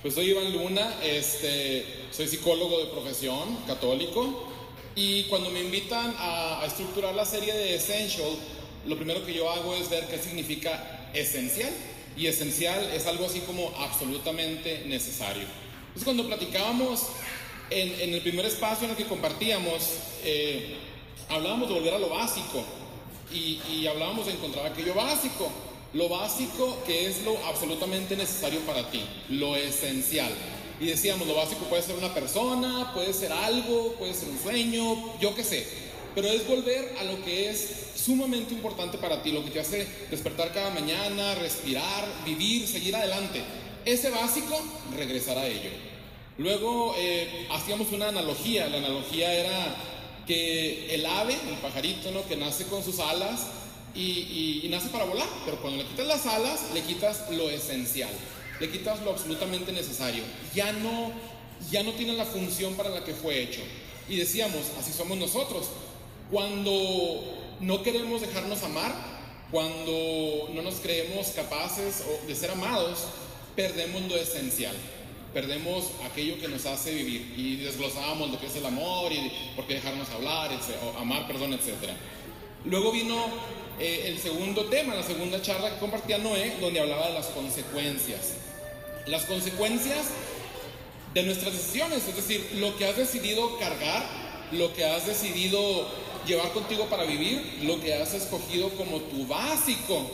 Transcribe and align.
Pues 0.00 0.14
soy 0.14 0.30
Iván 0.30 0.52
Luna, 0.52 0.94
este, 1.02 1.84
soy 2.12 2.28
psicólogo 2.28 2.78
de 2.78 2.86
profesión, 2.86 3.56
católico, 3.66 4.46
y 4.94 5.24
cuando 5.24 5.50
me 5.50 5.60
invitan 5.60 6.14
a, 6.16 6.60
a, 6.62 6.66
estructurar 6.66 7.16
la 7.16 7.24
serie 7.24 7.52
de 7.52 7.74
Essential, 7.74 8.30
lo 8.86 8.94
primero 8.94 9.26
que 9.26 9.34
yo 9.34 9.50
hago 9.50 9.74
es 9.74 9.90
ver 9.90 10.06
qué 10.06 10.18
significa 10.18 11.10
esencial, 11.14 11.72
y 12.16 12.28
esencial 12.28 12.88
es 12.94 13.08
algo 13.08 13.26
así 13.26 13.40
como 13.40 13.72
absolutamente 13.76 14.84
necesario. 14.86 15.42
Entonces 15.88 16.04
cuando 16.04 16.28
platicábamos 16.28 17.08
en, 17.68 18.00
en 18.00 18.14
el 18.14 18.20
primer 18.20 18.46
espacio 18.46 18.84
en 18.84 18.92
el 18.92 18.96
que 18.96 19.04
compartíamos, 19.04 19.82
eh, 20.22 20.76
hablábamos 21.28 21.66
de 21.70 21.74
volver 21.74 21.94
a 21.94 21.98
lo 21.98 22.10
básico, 22.10 22.62
y, 23.32 23.60
y 23.68 23.88
hablábamos 23.88 24.26
de 24.26 24.32
encontrar 24.34 24.66
aquello 24.66 24.94
básico. 24.94 25.50
Lo 25.98 26.08
básico 26.08 26.78
que 26.86 27.08
es 27.08 27.24
lo 27.24 27.36
absolutamente 27.46 28.14
necesario 28.14 28.60
para 28.60 28.88
ti, 28.88 29.02
lo 29.30 29.56
esencial. 29.56 30.30
Y 30.80 30.86
decíamos, 30.86 31.26
lo 31.26 31.34
básico 31.34 31.64
puede 31.64 31.82
ser 31.82 31.96
una 31.96 32.14
persona, 32.14 32.92
puede 32.94 33.12
ser 33.12 33.32
algo, 33.32 33.94
puede 33.98 34.14
ser 34.14 34.28
un 34.28 34.38
sueño, 34.38 35.18
yo 35.18 35.34
qué 35.34 35.42
sé. 35.42 35.66
Pero 36.14 36.28
es 36.28 36.46
volver 36.46 36.94
a 37.00 37.02
lo 37.02 37.20
que 37.24 37.50
es 37.50 37.88
sumamente 37.96 38.54
importante 38.54 38.96
para 38.96 39.24
ti, 39.24 39.32
lo 39.32 39.44
que 39.44 39.50
te 39.50 39.58
hace 39.58 39.88
despertar 40.08 40.52
cada 40.52 40.70
mañana, 40.70 41.34
respirar, 41.34 42.06
vivir, 42.24 42.68
seguir 42.68 42.94
adelante. 42.94 43.42
Ese 43.84 44.10
básico, 44.10 44.56
regresar 44.96 45.36
a 45.36 45.48
ello. 45.48 45.70
Luego 46.36 46.94
eh, 46.96 47.48
hacíamos 47.50 47.90
una 47.90 48.06
analogía, 48.06 48.68
la 48.68 48.76
analogía 48.76 49.34
era 49.34 49.74
que 50.28 50.94
el 50.94 51.04
ave, 51.04 51.34
el 51.48 51.56
pajarito, 51.56 52.12
¿no? 52.12 52.24
que 52.28 52.36
nace 52.36 52.66
con 52.66 52.84
sus 52.84 53.00
alas, 53.00 53.48
y, 53.94 54.66
nace 54.70 54.88
para 54.88 55.04
volar, 55.04 55.28
pero 55.44 55.60
cuando 55.60 55.82
le 55.82 55.88
quitas 55.88 56.06
las 56.06 56.26
alas, 56.26 56.60
le 56.74 56.82
quitas 56.82 57.30
lo 57.30 57.50
esencial, 57.50 58.10
le 58.60 58.70
quitas 58.70 59.00
lo 59.02 59.10
absolutamente 59.10 59.72
necesario. 59.72 60.22
Ya 60.54 60.72
no, 60.72 61.12
ya 61.70 61.82
no 61.82 61.92
tiene 61.92 62.12
la 62.12 62.24
función 62.24 62.74
para 62.74 62.90
la 62.90 63.04
que 63.04 63.14
fue 63.14 63.42
hecho. 63.42 63.60
Y 64.08 64.16
decíamos, 64.16 64.62
así 64.78 64.92
somos 64.92 65.18
nosotros. 65.18 65.68
Cuando 66.30 67.24
no 67.60 67.82
queremos 67.82 68.20
dejarnos 68.20 68.62
amar, 68.62 68.94
cuando 69.50 70.50
no 70.54 70.62
nos 70.62 70.76
creemos 70.76 71.28
capaces 71.28 72.04
de 72.26 72.34
ser 72.34 72.50
amados, 72.50 73.06
perdemos 73.56 74.02
lo 74.02 74.16
esencial. 74.16 74.76
Perdemos 75.32 75.90
aquello 76.10 76.38
que 76.40 76.48
nos 76.48 76.64
hace 76.66 76.94
vivir 76.94 77.34
y 77.36 77.56
desglosábamos 77.56 78.30
lo 78.30 78.40
que 78.40 78.46
es 78.46 78.56
el 78.56 78.64
amor 78.64 79.12
y 79.12 79.30
por 79.56 79.66
qué 79.66 79.74
dejarnos 79.74 80.08
hablar, 80.10 80.50
o 80.82 80.98
amar, 80.98 81.26
perdón, 81.26 81.52
etc. 81.52 81.92
Luego 82.70 82.92
vino 82.92 83.16
eh, 83.80 84.04
el 84.08 84.18
segundo 84.18 84.66
tema, 84.66 84.94
la 84.94 85.02
segunda 85.02 85.40
charla 85.40 85.70
que 85.70 85.78
compartía 85.78 86.18
Noé, 86.18 86.56
donde 86.60 86.80
hablaba 86.80 87.08
de 87.08 87.14
las 87.14 87.26
consecuencias. 87.26 88.34
Las 89.06 89.24
consecuencias 89.24 90.08
de 91.14 91.22
nuestras 91.22 91.54
decisiones, 91.54 92.06
es 92.06 92.16
decir, 92.16 92.46
lo 92.56 92.76
que 92.76 92.84
has 92.86 92.96
decidido 92.96 93.58
cargar, 93.58 94.04
lo 94.52 94.74
que 94.74 94.84
has 94.84 95.06
decidido 95.06 95.88
llevar 96.26 96.52
contigo 96.52 96.86
para 96.86 97.04
vivir, 97.04 97.60
lo 97.62 97.80
que 97.80 97.94
has 97.94 98.12
escogido 98.12 98.68
como 98.70 98.98
tu 98.98 99.26
básico, 99.26 100.06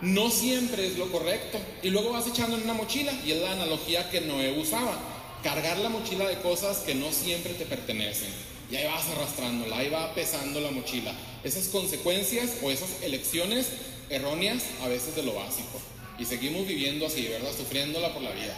no 0.00 0.30
siempre 0.30 0.86
es 0.86 0.96
lo 0.96 1.12
correcto. 1.12 1.58
Y 1.82 1.90
luego 1.90 2.10
vas 2.10 2.26
echando 2.26 2.56
en 2.56 2.62
una 2.62 2.72
mochila, 2.72 3.12
y 3.26 3.32
es 3.32 3.42
la 3.42 3.52
analogía 3.52 4.08
que 4.08 4.22
Noé 4.22 4.58
usaba, 4.58 4.96
cargar 5.42 5.76
la 5.78 5.90
mochila 5.90 6.26
de 6.26 6.38
cosas 6.38 6.78
que 6.78 6.94
no 6.94 7.12
siempre 7.12 7.52
te 7.52 7.66
pertenecen. 7.66 8.30
Y 8.70 8.76
ahí 8.76 8.86
vas 8.86 9.08
arrastrándola, 9.08 9.78
ahí 9.78 9.88
va 9.88 10.14
pesando 10.14 10.60
la 10.60 10.70
mochila. 10.70 11.12
Esas 11.42 11.68
consecuencias 11.68 12.58
o 12.62 12.70
esas 12.70 13.02
elecciones 13.02 13.66
erróneas 14.08 14.62
a 14.82 14.88
veces 14.88 15.16
de 15.16 15.22
lo 15.22 15.34
básico. 15.34 15.80
Y 16.18 16.24
seguimos 16.24 16.66
viviendo 16.66 17.06
así, 17.06 17.26
¿verdad? 17.26 17.50
Sufriéndola 17.56 18.12
por 18.12 18.22
la 18.22 18.30
vida. 18.30 18.56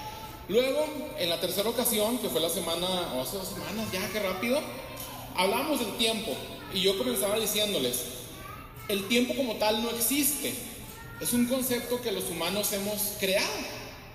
Luego, 0.48 0.84
en 1.18 1.28
la 1.28 1.40
tercera 1.40 1.68
ocasión, 1.68 2.18
que 2.18 2.28
fue 2.28 2.40
la 2.40 2.50
semana, 2.50 3.14
o 3.14 3.22
hace 3.22 3.36
dos 3.36 3.48
semanas, 3.48 3.90
ya, 3.92 4.06
qué 4.12 4.18
rápido, 4.18 4.60
hablamos 5.36 5.80
del 5.80 5.96
tiempo. 5.96 6.32
Y 6.74 6.80
yo 6.80 6.98
comenzaba 6.98 7.38
diciéndoles, 7.38 8.00
el 8.88 9.06
tiempo 9.08 9.34
como 9.34 9.54
tal 9.56 9.82
no 9.82 9.90
existe. 9.90 10.52
Es 11.20 11.32
un 11.32 11.46
concepto 11.46 12.02
que 12.02 12.12
los 12.12 12.24
humanos 12.24 12.72
hemos 12.72 13.14
creado. 13.20 13.48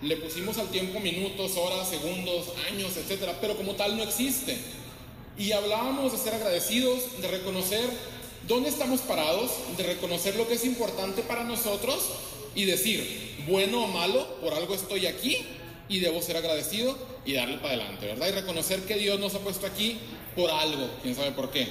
Le 0.01 0.17
pusimos 0.17 0.57
al 0.57 0.67
tiempo 0.67 0.99
minutos, 0.99 1.55
horas, 1.55 1.89
segundos, 1.89 2.49
años, 2.69 2.91
etc. 2.97 3.31
Pero 3.39 3.55
como 3.55 3.73
tal 3.73 3.97
no 3.97 4.03
existe. 4.03 4.57
Y 5.37 5.51
hablábamos 5.51 6.11
de 6.11 6.17
ser 6.17 6.33
agradecidos, 6.33 7.21
de 7.21 7.27
reconocer 7.27 7.87
dónde 8.47 8.69
estamos 8.69 9.01
parados, 9.01 9.51
de 9.77 9.83
reconocer 9.83 10.35
lo 10.35 10.47
que 10.47 10.55
es 10.55 10.65
importante 10.65 11.21
para 11.21 11.43
nosotros 11.43 11.99
y 12.55 12.65
decir, 12.65 13.45
bueno 13.47 13.83
o 13.83 13.87
malo, 13.87 14.25
por 14.41 14.53
algo 14.53 14.73
estoy 14.73 15.05
aquí 15.05 15.37
y 15.89 15.99
debo 15.99 16.21
ser 16.21 16.37
agradecido 16.37 16.97
y 17.25 17.33
darle 17.33 17.57
para 17.57 17.75
adelante, 17.75 18.07
¿verdad? 18.07 18.29
Y 18.29 18.31
reconocer 18.31 18.81
que 18.81 18.95
Dios 18.95 19.19
nos 19.19 19.35
ha 19.35 19.39
puesto 19.39 19.67
aquí 19.67 19.97
por 20.35 20.49
algo, 20.49 20.89
quién 21.03 21.15
sabe 21.15 21.31
por 21.31 21.51
qué. 21.51 21.67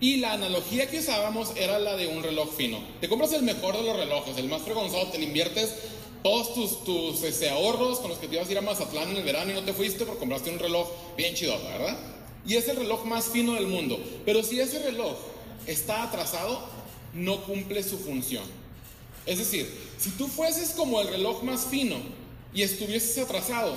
Y 0.00 0.16
la 0.16 0.32
analogía 0.32 0.88
que 0.88 0.98
usábamos 0.98 1.52
era 1.56 1.78
la 1.78 1.96
de 1.96 2.06
un 2.06 2.22
reloj 2.22 2.56
fino. 2.56 2.78
Te 3.00 3.08
compras 3.08 3.32
el 3.32 3.42
mejor 3.42 3.76
de 3.76 3.82
los 3.82 3.96
relojes, 3.96 4.36
el 4.38 4.48
más 4.48 4.62
fregonzoso, 4.62 5.10
te 5.10 5.18
le 5.18 5.24
inviertes 5.24 5.74
todos 6.22 6.54
tus, 6.54 6.84
tus 6.84 7.22
ese, 7.22 7.50
ahorros 7.50 7.98
con 7.98 8.08
los 8.08 8.18
que 8.18 8.28
te 8.28 8.36
ibas 8.36 8.48
a 8.48 8.52
ir 8.52 8.58
a 8.58 8.62
Mazatlán 8.62 9.10
en 9.10 9.18
el 9.18 9.24
verano 9.24 9.50
y 9.50 9.54
no 9.54 9.62
te 9.62 9.74
fuiste 9.74 10.06
porque 10.06 10.20
compraste 10.20 10.50
un 10.50 10.58
reloj 10.58 10.88
bien 11.16 11.34
chido, 11.34 11.54
¿verdad? 11.64 11.96
Y 12.46 12.56
es 12.56 12.68
el 12.68 12.76
reloj 12.76 13.04
más 13.04 13.26
fino 13.26 13.54
del 13.54 13.66
mundo. 13.66 13.98
Pero 14.24 14.42
si 14.42 14.60
ese 14.60 14.80
reloj 14.80 15.16
está 15.66 16.02
atrasado, 16.02 16.60
no 17.14 17.42
cumple 17.44 17.82
su 17.82 17.98
función. 17.98 18.44
Es 19.26 19.38
decir, 19.38 19.68
si 19.98 20.10
tú 20.10 20.28
fueses 20.28 20.70
como 20.70 21.00
el 21.00 21.08
reloj 21.08 21.42
más 21.42 21.66
fino 21.66 21.96
y 22.52 22.62
estuvieses 22.62 23.18
atrasado, 23.18 23.76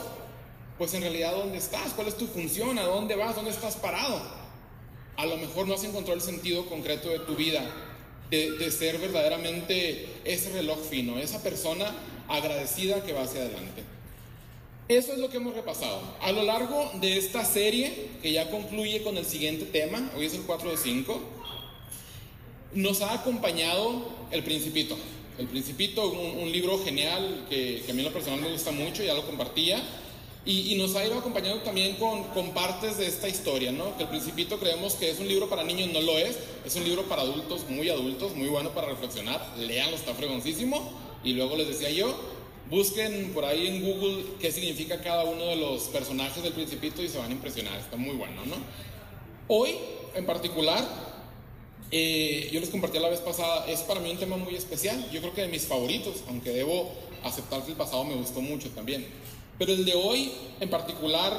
pues 0.77 0.93
en 0.93 1.01
realidad 1.01 1.35
¿dónde 1.35 1.57
estás? 1.57 1.93
¿Cuál 1.93 2.07
es 2.07 2.17
tu 2.17 2.27
función? 2.27 2.77
¿A 2.77 2.83
dónde 2.83 3.15
vas? 3.15 3.35
¿Dónde 3.35 3.51
estás 3.51 3.75
parado? 3.75 4.21
A 5.15 5.25
lo 5.25 5.37
mejor 5.37 5.67
no 5.67 5.73
has 5.73 5.83
encontrado 5.83 6.15
el 6.15 6.21
sentido 6.21 6.65
concreto 6.67 7.09
de 7.09 7.19
tu 7.19 7.35
vida, 7.35 7.63
de, 8.29 8.51
de 8.51 8.71
ser 8.71 8.99
verdaderamente 8.99 10.07
ese 10.25 10.51
reloj 10.51 10.77
fino, 10.89 11.17
esa 11.17 11.41
persona 11.41 11.95
agradecida 12.27 13.03
que 13.03 13.13
va 13.13 13.23
hacia 13.23 13.41
adelante. 13.41 13.83
Eso 14.89 15.11
es 15.11 15.19
lo 15.19 15.29
que 15.29 15.37
hemos 15.37 15.53
repasado. 15.53 15.99
A 16.21 16.31
lo 16.31 16.43
largo 16.43 16.91
de 17.01 17.17
esta 17.17 17.43
serie, 17.43 18.07
que 18.21 18.31
ya 18.31 18.49
concluye 18.49 19.03
con 19.03 19.17
el 19.17 19.25
siguiente 19.25 19.65
tema, 19.65 20.11
hoy 20.15 20.27
es 20.27 20.33
el 20.33 20.43
4 20.43 20.71
de 20.71 20.77
5, 20.77 21.19
nos 22.73 23.01
ha 23.01 23.13
acompañado 23.13 24.05
El 24.31 24.43
Principito. 24.43 24.97
El 25.37 25.47
Principito, 25.47 26.09
un, 26.09 26.49
libro 26.53 26.81
genial 26.85 27.45
que, 27.49 27.83
a 27.89 27.93
mí 27.93 27.99
en 27.99 28.05
lo 28.05 28.13
personal 28.13 28.39
me 28.39 28.49
gusta 28.49 28.71
mucho, 28.71 29.03
ya 29.03 29.13
lo 29.13 29.25
compartía. 29.25 29.83
Y, 30.45 30.75
nos 30.75 30.95
ha 30.95 31.05
ido 31.05 31.17
acompañando 31.17 31.61
también 31.63 31.97
con, 31.97 32.23
con, 32.29 32.51
partes 32.51 32.97
de 32.97 33.07
esta 33.07 33.27
historia, 33.27 33.73
¿no? 33.73 33.97
Que 33.97 34.03
El 34.03 34.09
Principito 34.09 34.57
creemos 34.57 34.93
que 34.93 35.09
es 35.09 35.19
un 35.19 35.27
libro 35.27 35.49
para 35.49 35.65
niños, 35.65 35.89
no 35.91 35.99
lo 35.99 36.17
es. 36.17 36.37
Es 36.65 36.77
un 36.77 36.85
libro 36.85 37.03
para 37.03 37.23
adultos, 37.23 37.67
muy 37.67 37.89
adultos, 37.89 38.33
muy 38.33 38.47
bueno 38.47 38.69
para 38.69 38.87
reflexionar. 38.87 39.45
Leanlo, 39.57 39.97
está 39.97 40.13
fregoncísimo. 40.13 40.93
Y 41.25 41.33
luego 41.33 41.57
les 41.57 41.67
decía 41.67 41.89
yo, 41.89 42.15
Busquen 42.69 43.31
por 43.33 43.45
ahí 43.45 43.67
en 43.67 43.81
Google 43.81 44.25
qué 44.41 44.51
significa 44.51 45.01
cada 45.01 45.23
uno 45.23 45.45
de 45.45 45.55
los 45.55 45.83
personajes 45.83 46.43
del 46.43 46.51
Principito 46.51 47.01
y 47.01 47.07
se 47.07 47.17
van 47.17 47.29
a 47.29 47.33
impresionar. 47.33 47.79
Está 47.79 47.95
muy 47.95 48.15
bueno, 48.15 48.45
¿no? 48.45 48.55
Hoy, 49.47 49.71
en 50.15 50.25
particular, 50.25 50.85
eh, 51.91 52.49
yo 52.51 52.59
les 52.59 52.69
compartí 52.69 52.99
la 52.99 53.07
vez 53.07 53.21
pasada, 53.21 53.65
es 53.67 53.79
para 53.81 54.01
mí 54.01 54.11
un 54.11 54.17
tema 54.17 54.35
muy 54.35 54.55
especial. 54.55 55.09
Yo 55.11 55.21
creo 55.21 55.33
que 55.33 55.41
de 55.43 55.47
mis 55.47 55.65
favoritos, 55.65 56.23
aunque 56.27 56.49
debo 56.49 56.91
aceptar 57.23 57.63
que 57.63 57.71
el 57.71 57.77
pasado 57.77 58.03
me 58.03 58.15
gustó 58.15 58.41
mucho 58.41 58.69
también. 58.71 59.07
Pero 59.57 59.71
el 59.71 59.85
de 59.85 59.93
hoy, 59.93 60.33
en 60.59 60.69
particular, 60.69 61.33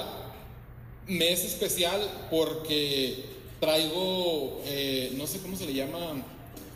me 1.06 1.30
es 1.30 1.44
especial 1.44 2.00
porque 2.30 3.22
traigo, 3.60 4.62
eh, 4.64 5.12
no 5.14 5.26
sé 5.26 5.40
cómo 5.40 5.58
se 5.58 5.66
le 5.66 5.74
llama, 5.74 6.24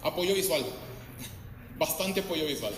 apoyo 0.02 0.34
visual. 0.34 0.62
Bastante 1.78 2.20
apoyo 2.20 2.44
visual. 2.46 2.74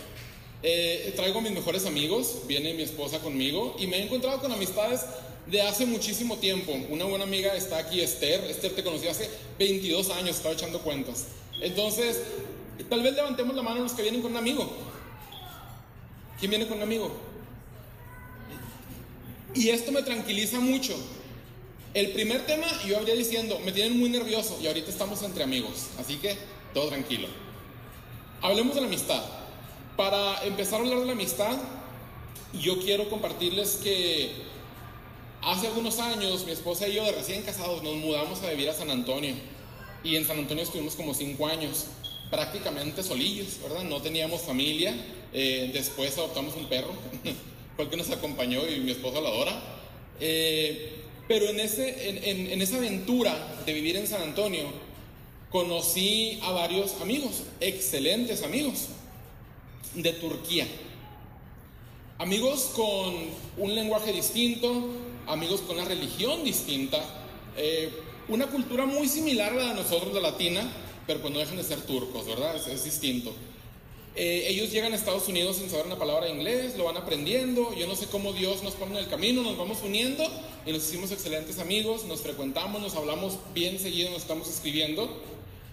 Eh, 0.67 1.13
traigo 1.15 1.41
a 1.41 1.43
mis 1.43 1.53
mejores 1.53 1.85
amigos, 1.85 2.39
viene 2.47 2.73
mi 2.73 2.85
esposa 2.85 3.19
conmigo 3.19 3.77
y 3.79 3.87
me 3.87 3.99
he 3.99 4.03
encontrado 4.03 4.41
con 4.41 4.51
amistades 4.51 5.03
de 5.47 5.61
hace 5.61 5.85
muchísimo 5.85 6.39
tiempo. 6.39 6.73
Una 6.89 7.05
buena 7.05 7.25
amiga 7.25 7.55
está 7.55 7.77
aquí, 7.77 8.01
Esther. 8.01 8.43
Esther 8.45 8.75
te 8.75 8.83
conocí 8.83 9.07
hace 9.07 9.29
22 9.59 10.09
años, 10.09 10.37
estaba 10.37 10.55
echando 10.55 10.81
cuentas. 10.81 11.27
Entonces, 11.61 12.23
tal 12.89 13.03
vez 13.03 13.15
levantemos 13.15 13.55
la 13.55 13.61
mano 13.61 13.83
los 13.83 13.93
que 13.93 14.01
vienen 14.01 14.23
con 14.23 14.31
un 14.31 14.39
amigo. 14.39 14.67
¿Quién 16.41 16.51
viene 16.51 16.67
con 16.67 16.79
un 16.79 16.83
amigo? 16.85 17.13
Y 19.55 19.69
esto 19.69 19.93
me 19.93 20.03
tranquiliza 20.03 20.61
mucho. 20.61 20.97
El 21.93 22.13
primer 22.13 22.47
tema, 22.47 22.67
yo 22.89 22.97
habría 22.97 23.15
diciendo, 23.15 23.61
me 23.67 23.71
tienen 23.71 23.99
muy 23.99 24.09
nervioso 24.09 24.59
y 24.63 24.67
ahorita 24.67 24.91
estamos 24.91 25.23
entre 25.25 25.45
amigos, 25.45 25.89
así 25.99 26.17
que 26.17 26.39
todo 26.73 26.89
tranquilo. 26.89 27.29
Hablemos 28.41 28.75
de 28.75 28.81
la 28.81 28.87
amistad. 28.87 29.44
Para 29.97 30.45
empezar 30.45 30.81
a 30.81 30.83
hablar 30.83 30.99
de 31.01 31.07
la 31.07 31.13
amistad, 31.13 31.57
yo 32.61 32.81
quiero 32.81 33.09
compartirles 33.09 33.77
que 33.77 34.31
hace 35.41 35.69
algunos 35.69 36.01
años 36.01 36.45
mi 36.45 36.51
esposa 36.51 36.89
y 36.89 36.95
yo 36.95 37.05
de 37.05 37.13
recién 37.13 37.43
casados 37.43 37.81
nos 37.85 37.95
mudamos 37.95 38.43
a 38.43 38.51
vivir 38.51 38.69
a 38.69 38.75
San 38.75 38.91
Antonio 38.91 39.35
y 40.03 40.17
en 40.17 40.27
San 40.27 40.39
Antonio 40.39 40.65
estuvimos 40.65 40.97
como 40.97 41.15
cinco 41.15 41.47
años, 41.47 41.87
prácticamente 42.29 43.05
solillos, 43.05 43.61
¿verdad? 43.63 43.85
No 43.85 44.03
teníamos 44.03 44.43
familia, 44.43 44.97
eh, 45.33 45.71
después 45.73 46.19
adoptamos 46.19 46.57
un 46.57 46.67
perro, 46.67 46.91
fue 47.77 47.97
nos 47.97 48.11
acompañó 48.11 48.67
y 48.67 48.81
mi 48.81 48.91
esposa 48.91 49.21
la 49.21 49.29
adora. 49.29 49.63
Eh, 50.19 51.03
pero 51.29 51.49
en, 51.49 51.61
ese, 51.61 52.09
en, 52.09 52.51
en 52.51 52.61
esa 52.61 52.79
aventura 52.79 53.35
de 53.65 53.73
vivir 53.73 53.97
en 53.97 54.09
San 54.09 54.23
Antonio, 54.23 54.65
conocí 55.51 56.41
a 56.43 56.51
varios 56.51 57.01
amigos, 57.01 57.45
excelentes 57.61 58.43
amigos, 58.43 58.89
de 59.95 60.13
Turquía. 60.13 60.67
Amigos 62.19 62.71
con 62.75 63.15
un 63.57 63.75
lenguaje 63.75 64.13
distinto, 64.13 64.89
amigos 65.27 65.63
con 65.63 65.77
una 65.77 65.85
religión 65.85 66.45
distinta, 66.45 67.03
eh, 67.57 67.91
una 68.29 68.47
cultura 68.47 68.87
muy 68.87 69.09
similar 69.09 69.53
a 69.53 69.57
la 69.57 69.69
de 69.71 69.75
nosotros, 69.75 70.15
la 70.15 70.21
latina, 70.21 70.63
pero 71.07 71.21
pues 71.21 71.33
no 71.33 71.41
dejan 71.41 71.57
de 71.57 71.65
ser 71.65 71.81
turcos, 71.83 72.27
¿verdad? 72.27 72.57
Es, 72.57 72.85
distinto. 72.85 73.33
Eh, 74.17 74.47
ellos 74.49 74.71
llegan 74.71 74.93
a 74.93 74.97
Estados 74.97 75.27
Unidos 75.29 75.57
sin 75.57 75.69
saber 75.69 75.87
una 75.87 75.99
palabra 75.99 76.27
de 76.27 76.33
inglés, 76.33 76.77
lo 76.77 76.85
van 76.85 76.97
aprendiendo. 76.97 77.75
Yo 77.75 77.87
no 77.87 77.97
sé 77.97 78.07
cómo 78.07 78.33
Dios 78.33 78.63
nos 78.63 78.75
pone 78.75 78.93
en 78.93 78.99
el 78.99 79.09
camino, 79.09 79.43
nos 79.43 79.59
vamos 79.59 79.79
uniendo 79.83 80.25
y 80.65 80.73
nos 80.73 80.85
hicimos 80.89 81.11
excelentes 81.11 81.59
amigos, 81.59 82.05
nos 82.05 82.21
frecuentamos, 82.21 82.81
nos 82.81 82.95
hablamos 82.95 83.39
bien 83.53 83.79
seguido, 83.79 84.11
nos 84.11 84.23
estamos 84.23 84.49
escribiendo. 84.49 85.11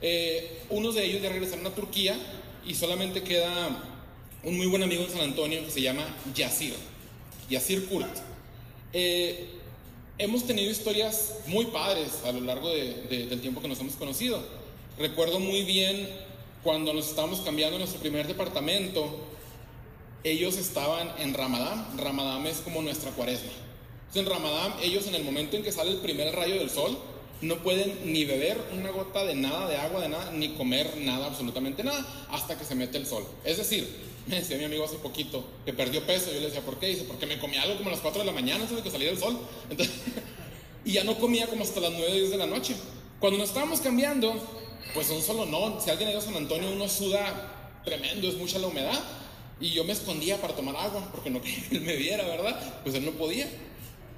Eh, 0.02 0.64
unos 0.69 0.96
de 0.96 1.06
ellos 1.06 1.22
ya 1.22 1.30
regresaron 1.30 1.68
a 1.68 1.75
Turquía 1.75 2.18
y 2.66 2.74
solamente 2.74 3.22
queda 3.22 3.91
un 4.44 4.58
muy 4.58 4.66
buen 4.66 4.82
amigo 4.82 5.04
en 5.04 5.12
San 5.12 5.22
Antonio 5.22 5.64
que 5.64 5.72
se 5.72 5.82
llama 5.82 6.04
Yasir, 6.34 6.74
Yasir 7.50 7.86
Kurt. 7.88 8.10
Eh, 8.92 9.50
hemos 10.18 10.46
tenido 10.46 10.72
historias 10.72 11.36
muy 11.48 11.66
padres 11.66 12.22
a 12.26 12.32
lo 12.32 12.42
largo 12.42 12.70
del 12.70 13.40
tiempo 13.42 13.62
que 13.62 13.68
nos 13.68 13.80
hemos 13.80 13.96
conocido. 13.96 14.42
Recuerdo 14.98 15.40
muy 15.40 15.64
bien 15.64 16.10
cuando 16.64 16.94
nos 16.94 17.10
estábamos 17.10 17.42
cambiando 17.42 17.78
nuestro 17.78 18.00
primer 18.00 18.28
departamento, 18.28 19.28
ellos 20.24 20.58
estaban 20.58 21.12
en 21.20 21.34
Ramadán. 21.34 21.98
Ramadán 21.98 22.46
es 22.48 22.58
como 22.58 22.82
nuestra 22.82 23.12
cuaresma. 23.12 23.52
en 24.14 24.26
Ramadán, 24.26 24.74
ellos 24.82 25.08
en 25.08 25.16
el 25.16 25.24
momento 25.24 25.56
en 25.56 25.64
que 25.64 25.72
sale 25.72 25.92
el 25.92 25.98
primer 25.98 26.36
rayo 26.36 26.56
del 26.56 26.70
sol, 26.70 26.98
no 27.42 27.58
pueden 27.64 28.12
ni 28.12 28.26
beber 28.26 28.60
una 28.74 28.92
gota 28.92 29.24
de 29.24 29.36
nada, 29.36 29.68
de 29.68 29.78
agua, 29.78 30.02
de 30.02 30.10
nada, 30.10 30.32
ni 30.32 30.50
comer 30.50 30.98
nada, 30.98 31.28
absolutamente 31.28 31.84
nada, 31.84 32.06
hasta 32.30 32.58
que 32.58 32.66
se 32.66 32.76
mete 32.76 32.98
el 32.98 33.08
sol. 33.08 33.26
Es 33.44 33.58
decir, 33.58 34.11
me 34.27 34.38
decía 34.38 34.57
mi 34.57 34.65
amigo 34.65 34.85
hace 34.85 34.97
poquito 34.97 35.44
que 35.65 35.73
perdió 35.73 36.06
peso. 36.06 36.27
Yo 36.27 36.39
le 36.39 36.47
decía, 36.47 36.62
¿por 36.62 36.77
qué? 36.79 36.88
Dice, 36.88 37.03
porque 37.03 37.25
me 37.25 37.39
comía 37.39 37.62
algo 37.63 37.77
como 37.77 37.89
a 37.89 37.94
las 37.94 38.01
4 38.01 38.21
de 38.21 38.25
la 38.25 38.31
mañana 38.31 38.62
antes 38.62 38.77
de 38.77 38.83
que 38.83 38.91
saliera 38.91 39.13
el 39.13 39.19
sol. 39.19 39.38
y 40.85 40.94
ya 40.94 41.03
no 41.03 41.18
comía 41.18 41.47
como 41.47 41.63
hasta 41.63 41.79
las 41.79 41.91
9, 41.91 42.13
10 42.13 42.31
de 42.31 42.38
la 42.38 42.45
noche. 42.45 42.75
Cuando 43.19 43.39
nos 43.39 43.50
estábamos 43.50 43.81
cambiando, 43.81 44.33
pues 44.94 45.09
un 45.09 45.21
solo 45.21 45.45
no. 45.45 45.79
Si 45.81 45.89
alguien 45.89 46.09
ha 46.09 46.12
ido 46.12 46.19
a 46.19 46.23
San 46.23 46.35
Antonio, 46.35 46.71
uno 46.71 46.88
suda 46.88 47.81
tremendo, 47.83 48.27
es 48.27 48.35
mucha 48.35 48.59
la 48.59 48.68
humedad. 48.68 49.00
Y 49.59 49.71
yo 49.71 49.83
me 49.83 49.94
escondía 49.94 50.41
para 50.41 50.56
tomar 50.56 50.75
agua, 50.75 51.09
porque 51.12 51.29
no 51.29 51.41
quería 51.44 51.69
que 51.69 51.75
él 51.75 51.81
me 51.81 51.95
viera, 51.95 52.23
¿verdad? 52.25 52.81
Pues 52.83 52.95
él 52.95 53.06
no 53.06 53.12
podía. 53.12 53.47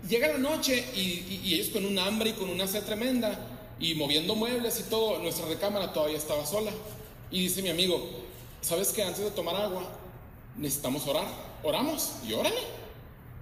Llega 0.07 0.27
la 0.27 0.37
noche 0.37 0.83
y, 0.95 1.41
y 1.45 1.53
ellos 1.53 1.67
con 1.69 1.85
un 1.85 1.97
hambre 1.97 2.31
y 2.31 2.33
con 2.33 2.49
una 2.49 2.67
sed 2.67 2.83
tremenda 2.83 3.39
y 3.79 3.95
moviendo 3.95 4.35
muebles 4.35 4.79
y 4.79 4.89
todo, 4.89 5.19
nuestra 5.19 5.47
recámara 5.47 5.93
todavía 5.93 6.17
estaba 6.17 6.45
sola. 6.45 6.71
Y 7.31 7.41
dice 7.41 7.61
mi 7.61 7.69
amigo, 7.69 8.09
¿sabes 8.63 8.89
que 8.89 9.03
antes 9.03 9.23
de 9.23 9.31
tomar 9.31 9.55
agua 9.55 9.83
necesitamos 10.57 11.05
orar? 11.07 11.27
Oramos 11.63 12.13
y 12.27 12.33
órale. 12.33 12.61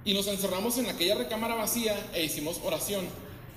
Y 0.03 0.13
nos 0.13 0.27
encerramos 0.27 0.77
en 0.77 0.88
aquella 0.89 1.15
recámara 1.15 1.56
vacía 1.56 1.95
e 2.13 2.25
hicimos 2.25 2.59
oración 2.63 3.06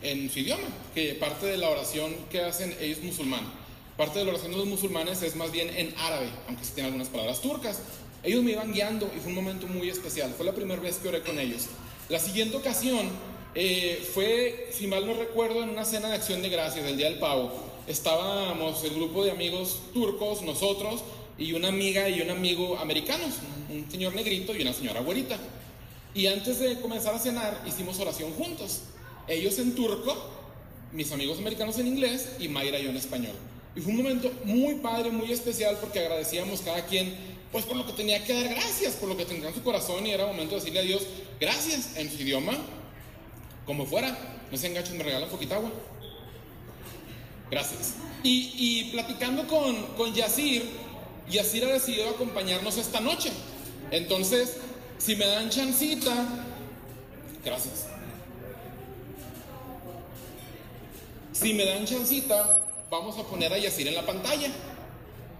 en 0.02 0.30
su 0.30 0.40
idioma, 0.40 0.68
que 0.94 1.14
parte 1.14 1.46
de 1.46 1.56
la 1.56 1.70
oración 1.70 2.14
que 2.30 2.42
hacen 2.42 2.76
ellos 2.78 3.02
musulmanes. 3.02 3.48
Parte 3.96 4.18
de 4.18 4.26
la 4.26 4.32
oración 4.32 4.52
de 4.52 4.58
los 4.58 4.66
musulmanes 4.66 5.22
es 5.22 5.36
más 5.36 5.50
bien 5.50 5.70
en 5.70 5.94
árabe, 5.98 6.28
aunque 6.46 6.64
sí 6.64 6.72
tienen 6.74 6.92
algunas 6.92 7.08
palabras 7.08 7.40
turcas. 7.40 7.80
Ellos 8.22 8.42
me 8.42 8.52
iban 8.52 8.72
guiando 8.72 9.10
y 9.16 9.20
fue 9.20 9.28
un 9.28 9.36
momento 9.36 9.66
muy 9.66 9.88
especial. 9.88 10.32
Fue 10.36 10.44
la 10.44 10.52
primera 10.52 10.80
vez 10.80 10.96
que 10.96 11.08
oré 11.08 11.22
con 11.22 11.38
ellos. 11.38 11.66
La 12.08 12.18
siguiente 12.18 12.56
ocasión 12.56 13.08
eh, 13.54 14.06
fue, 14.12 14.68
si 14.72 14.86
mal 14.86 15.06
no 15.06 15.14
recuerdo, 15.14 15.62
en 15.62 15.70
una 15.70 15.84
cena 15.84 16.08
de 16.08 16.14
acción 16.14 16.42
de 16.42 16.48
gracias 16.50 16.84
del 16.84 16.96
Día 16.96 17.08
del 17.08 17.18
Pavo. 17.18 17.52
Estábamos 17.86 18.82
el 18.84 18.94
grupo 18.94 19.24
de 19.24 19.30
amigos 19.30 19.80
turcos, 19.92 20.42
nosotros, 20.42 21.02
y 21.38 21.52
una 21.52 21.68
amiga 21.68 22.08
y 22.08 22.20
un 22.20 22.30
amigo 22.30 22.78
americanos, 22.78 23.34
un 23.70 23.90
señor 23.90 24.14
negrito 24.14 24.54
y 24.54 24.62
una 24.62 24.72
señora 24.72 25.00
güerita. 25.00 25.36
Y 26.14 26.26
antes 26.26 26.60
de 26.60 26.80
comenzar 26.80 27.14
a 27.14 27.18
cenar 27.18 27.62
hicimos 27.66 27.98
oración 27.98 28.32
juntos. 28.32 28.82
Ellos 29.26 29.58
en 29.58 29.74
turco, 29.74 30.16
mis 30.92 31.10
amigos 31.10 31.38
americanos 31.38 31.78
en 31.78 31.88
inglés 31.88 32.36
y 32.38 32.48
Mayra 32.48 32.78
y 32.78 32.84
yo 32.84 32.90
en 32.90 32.96
español. 32.96 33.34
Y 33.74 33.80
fue 33.80 33.92
un 33.92 33.98
momento 33.98 34.30
muy 34.44 34.76
padre, 34.76 35.10
muy 35.10 35.32
especial 35.32 35.76
porque 35.80 35.98
agradecíamos 35.98 36.60
cada 36.60 36.86
quien 36.86 37.34
pues 37.50 37.64
por 37.64 37.76
lo 37.76 37.86
que 37.86 37.92
tenía 37.92 38.22
que 38.24 38.34
dar 38.34 38.48
gracias, 38.48 38.94
por 38.94 39.08
lo 39.08 39.16
que 39.16 39.24
tendría 39.24 39.48
en 39.48 39.54
su 39.54 39.62
corazón 39.62 40.04
y 40.06 40.10
era 40.10 40.26
momento 40.26 40.56
de 40.56 40.60
decirle 40.60 40.80
a 40.80 40.82
Dios 40.82 41.06
gracias 41.40 41.96
en 41.96 42.10
su 42.10 42.20
idioma, 42.22 42.52
como 43.64 43.86
fuera. 43.86 44.16
No 44.50 44.58
se 44.58 44.66
enganchen, 44.66 44.98
me 44.98 45.04
regalan 45.04 45.28
poquita 45.28 45.56
agua. 45.56 45.70
Gracias. 47.50 47.94
Y, 48.22 48.52
y 48.56 48.90
platicando 48.90 49.46
con, 49.46 49.76
con 49.96 50.12
Yacir, 50.12 50.64
y 51.30 51.38
así 51.38 51.62
ha 51.62 51.66
decidido 51.66 52.10
acompañarnos 52.10 52.76
esta 52.76 53.00
noche. 53.00 53.30
Entonces, 53.90 54.56
si 54.98 55.16
me 55.16 55.26
dan 55.26 55.50
chancita, 55.50 56.12
gracias. 57.44 57.86
Si 61.32 61.52
me 61.54 61.64
dan 61.64 61.84
chancita, 61.84 62.60
vamos 62.90 63.18
a 63.18 63.24
poner 63.24 63.52
a 63.52 63.58
Yacir 63.58 63.88
en 63.88 63.94
la 63.94 64.06
pantalla. 64.06 64.48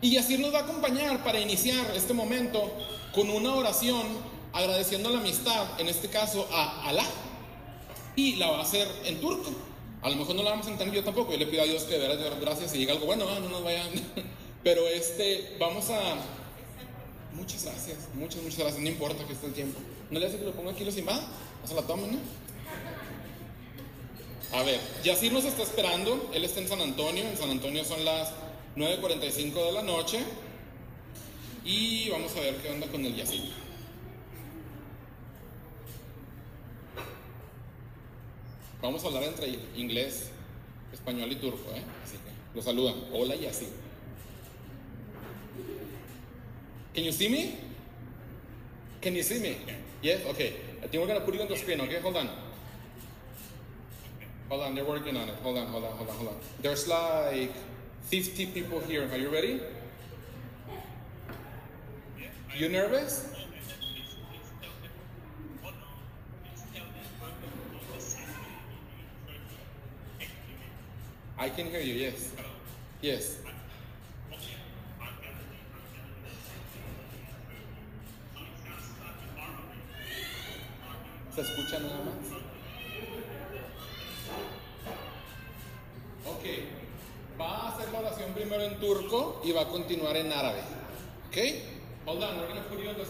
Y 0.00 0.10
Yacir 0.10 0.40
nos 0.40 0.52
va 0.52 0.60
a 0.60 0.62
acompañar 0.62 1.22
para 1.22 1.38
iniciar 1.38 1.86
este 1.94 2.12
momento 2.12 2.72
con 3.14 3.30
una 3.30 3.54
oración 3.54 4.02
agradeciendo 4.52 5.10
la 5.10 5.18
amistad, 5.18 5.80
en 5.80 5.88
este 5.88 6.08
caso 6.08 6.48
a 6.52 6.88
Alá. 6.88 7.04
Y 8.16 8.36
la 8.36 8.50
va 8.50 8.58
a 8.58 8.62
hacer 8.62 8.88
en 9.04 9.20
turco. 9.20 9.50
A 10.02 10.10
lo 10.10 10.16
mejor 10.16 10.36
no 10.36 10.42
la 10.42 10.50
vamos 10.50 10.66
a 10.66 10.70
entender 10.70 10.96
yo 10.96 11.04
tampoco. 11.04 11.32
Yo 11.32 11.38
le 11.38 11.46
pido 11.46 11.62
a 11.62 11.66
Dios 11.66 11.84
que 11.84 11.98
de 11.98 12.06
verdad 12.06 12.36
gracias 12.40 12.74
y 12.74 12.78
diga 12.78 12.92
algo 12.92 13.06
bueno, 13.06 13.24
ah, 13.28 13.38
no 13.40 13.48
nos 13.48 13.64
vayan. 13.64 13.88
Pero 14.64 14.88
este, 14.88 15.56
vamos 15.60 15.90
a. 15.90 16.16
Muchas 17.34 17.64
gracias, 17.64 17.98
muchas, 18.14 18.42
muchas 18.42 18.58
gracias. 18.58 18.82
No 18.82 18.88
importa 18.88 19.26
que 19.26 19.34
esté 19.34 19.46
el 19.46 19.52
tiempo. 19.52 19.78
¿No 20.10 20.18
le 20.18 20.26
hace 20.26 20.38
que 20.38 20.44
lo 20.44 20.52
ponga 20.52 20.70
aquí 20.70 20.84
los 20.84 20.96
imanes? 20.96 21.22
O 21.62 21.66
sea, 21.66 21.76
la 21.76 21.82
tomen, 21.82 22.12
¿no? 22.12 22.18
A 24.58 24.62
ver, 24.62 24.80
Yacir 25.02 25.32
nos 25.32 25.44
está 25.44 25.62
esperando. 25.62 26.30
Él 26.32 26.44
está 26.44 26.60
en 26.60 26.68
San 26.68 26.80
Antonio. 26.80 27.24
En 27.24 27.36
San 27.36 27.50
Antonio 27.50 27.84
son 27.84 28.04
las 28.04 28.30
9.45 28.76 29.66
de 29.66 29.72
la 29.72 29.82
noche. 29.82 30.20
Y 31.64 32.08
vamos 32.10 32.34
a 32.36 32.40
ver 32.40 32.56
qué 32.56 32.70
onda 32.70 32.86
con 32.86 33.04
el 33.04 33.14
Yacir. 33.16 33.52
Vamos 38.80 39.02
a 39.02 39.06
hablar 39.08 39.24
entre 39.24 39.58
inglés, 39.76 40.28
español 40.92 41.32
y 41.32 41.36
turco, 41.36 41.70
¿eh? 41.74 41.82
Así 42.04 42.16
que 42.16 42.56
lo 42.56 42.62
saludan. 42.62 42.94
Hola 43.12 43.34
Yacir. 43.34 43.83
Can 46.94 47.02
you 47.02 47.12
see 47.12 47.28
me? 47.28 47.58
Can 49.00 49.14
you 49.14 49.22
see 49.22 49.40
me? 49.40 49.56
Yes? 50.00 50.24
Okay. 50.26 50.54
I 50.82 50.86
think 50.86 51.02
we're 51.02 51.08
going 51.08 51.18
to 51.18 51.24
put 51.24 51.34
it 51.34 51.40
on 51.40 51.48
the 51.48 51.56
screen, 51.56 51.80
okay? 51.80 52.00
Hold 52.00 52.16
on. 52.16 52.28
Hold 54.48 54.62
on, 54.62 54.74
they're 54.74 54.84
working 54.84 55.16
on 55.16 55.28
it. 55.28 55.34
Hold 55.42 55.58
on, 55.58 55.66
hold 55.66 55.84
on, 55.84 55.92
hold 55.96 56.08
on, 56.08 56.16
hold 56.16 56.28
on. 56.28 56.36
There's 56.62 56.86
like 56.86 57.52
50 58.02 58.46
people 58.46 58.78
here. 58.80 59.08
Are 59.10 59.18
you 59.18 59.28
ready? 59.28 59.60
You 62.56 62.68
nervous? 62.68 63.34
I 71.36 71.48
can 71.48 71.66
hear 71.66 71.80
you, 71.80 71.94
yes. 71.94 72.32
Yes. 73.02 73.43
¿Se 81.34 81.40
escucha 81.40 81.80
nada 81.80 81.96
más? 81.96 82.14
Ok. 86.26 86.44
Va 87.40 87.46
a 87.46 87.68
hacer 87.74 87.92
la 87.92 87.98
oración 87.98 88.32
primero 88.34 88.62
en 88.62 88.78
turco 88.78 89.42
y 89.44 89.50
va 89.50 89.62
a 89.62 89.68
continuar 89.68 90.16
en 90.16 90.32
árabe. 90.32 90.60
Ok? 91.28 91.36
Hold 92.06 92.22
on, 92.22 92.38
we're 92.38 92.46
going 92.46 92.62
to 92.62 92.88
on 92.88 92.96
the 92.96 93.04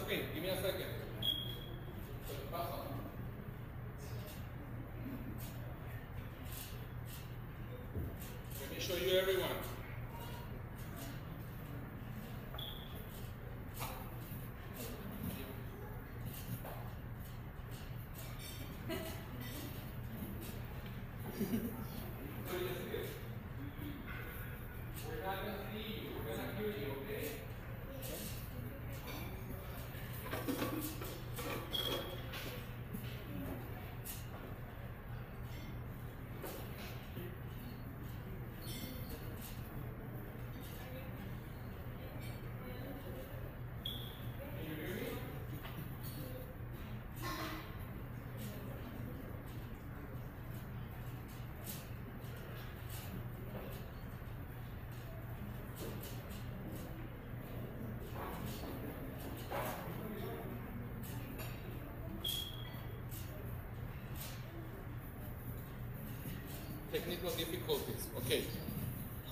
technical 66.95 67.31
difficulties. 67.31 68.07
Okay. 68.19 68.45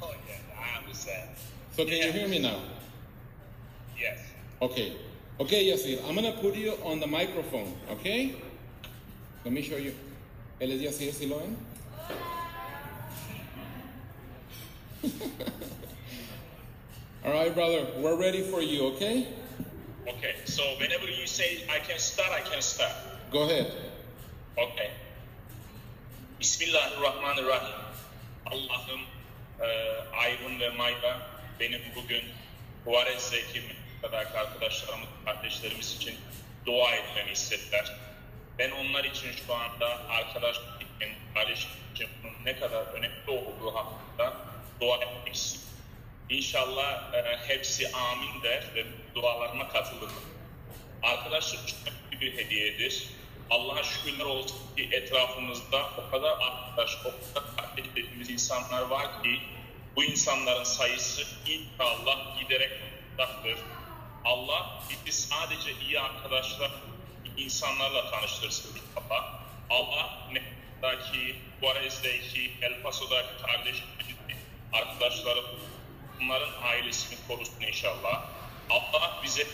Oh 0.02 0.12
yeah, 0.28 0.35
I 0.59 0.78
understand. 0.83 1.28
So 1.76 1.85
can 1.85 1.95
you 1.95 2.11
hear 2.11 2.26
me 2.26 2.40
now? 2.40 2.59
Yes. 3.97 4.19
Okay. 4.61 4.97
Okay, 5.38 5.71
Yasir. 5.71 6.02
I'm 6.09 6.16
gonna 6.16 6.33
put 6.33 6.57
you 6.57 6.73
on 6.85 6.99
the 6.99 7.07
microphone. 7.07 7.73
Okay. 7.90 8.35
Let 9.45 9.54
me 9.54 9.62
show 9.62 9.76
you. 9.76 9.95
Él 10.61 10.73
es 10.73 10.81
Yasir, 10.83 11.12
¿sí 11.12 11.28
lo 11.28 11.38
ven? 11.38 11.57
All 17.25 17.33
right, 17.33 17.54
brother. 17.54 17.87
We're 17.99 18.16
ready 18.16 18.42
for 18.42 18.61
you. 18.61 18.87
Okay. 18.95 19.28
Okay. 20.09 20.35
So 20.47 20.62
whenever 20.81 21.07
you 21.07 21.26
say 21.28 21.62
I 21.71 21.78
can 21.78 21.99
start, 21.99 22.33
I 22.33 22.40
can 22.40 22.61
start. 22.61 22.92
Go 23.31 23.45
ahead. 23.45 23.73
Okay. 24.59 24.90
Bismillahirrahmanirrahim. 26.43 27.75
Allah'ım 28.47 29.01
e, 29.61 29.67
Aydın 30.17 30.61
ve 30.61 30.69
Mayda 30.69 31.19
benim 31.61 31.81
bugün 31.97 32.25
Juarez'deki 32.85 33.63
kadar 34.03 34.27
arkadaşlarımız, 34.27 35.09
kardeşlerimiz 35.25 35.97
için 35.97 36.15
dua 36.67 36.95
etmemi 36.95 37.31
istediler. 37.31 37.97
Ben 38.59 38.71
onlar 38.71 39.05
için 39.05 39.33
şu 39.47 39.55
anda 39.55 40.09
arkadaşlık 40.09 40.83
için, 40.83 41.69
için 41.95 42.09
bunun 42.23 42.45
ne 42.45 42.61
kadar 42.61 42.87
önemli 42.87 43.31
olduğu 43.31 43.75
hakkında 43.75 44.37
dua 44.81 44.97
etmek 44.97 45.35
istiyorum. 45.35 45.69
İnşallah 46.29 47.15
e, 47.15 47.39
hepsi 47.49 47.93
amin 47.93 48.43
der 48.43 48.65
ve 48.75 48.85
dualarıma 49.15 49.69
katılırlar. 49.69 50.25
Arkadaşlık 51.03 51.69
çok 51.69 51.95
büyük 52.11 52.23
bir 52.23 52.45
hediyedir. 52.45 53.09
Allah'a 53.53 53.83
şükürler 53.83 54.25
olsun 54.25 54.57
ki 54.77 54.89
etrafımızda 54.93 55.91
o 55.99 56.11
kadar 56.11 56.31
arkadaş, 56.41 56.97
o 57.05 57.35
kadar 57.35 57.57
kardeş 57.57 57.85
dediğimiz 57.97 58.31
insanlar 58.31 58.83
var 58.83 59.23
ki 59.23 59.41
bu 59.97 60.05
insanların 60.05 60.65
sayısı 60.65 61.23
inşallah 61.47 62.41
giderek 62.41 62.73
artacaktır. 63.19 63.59
Allah 64.25 64.83
bizi 65.07 65.23
sadece 65.23 65.73
iyi 65.87 66.01
arkadaşlar, 66.01 66.71
insanlarla 67.37 68.11
tanıştırsın 68.11 68.71
inşallah. 68.71 69.43
Allah 69.71 70.29
Mekke'deki, 70.33 71.37
Juarez'deki, 71.61 72.53
El 72.63 72.83
Paso'daki 72.83 73.43
kardeşlerimizi, 73.43 74.37
arkadaşlarım, 74.73 75.45
bunların 76.21 76.63
ailesini 76.63 77.19
korusun 77.29 77.61
inşallah. 77.61 78.23
Allah 78.71 79.21
bize 79.25 79.47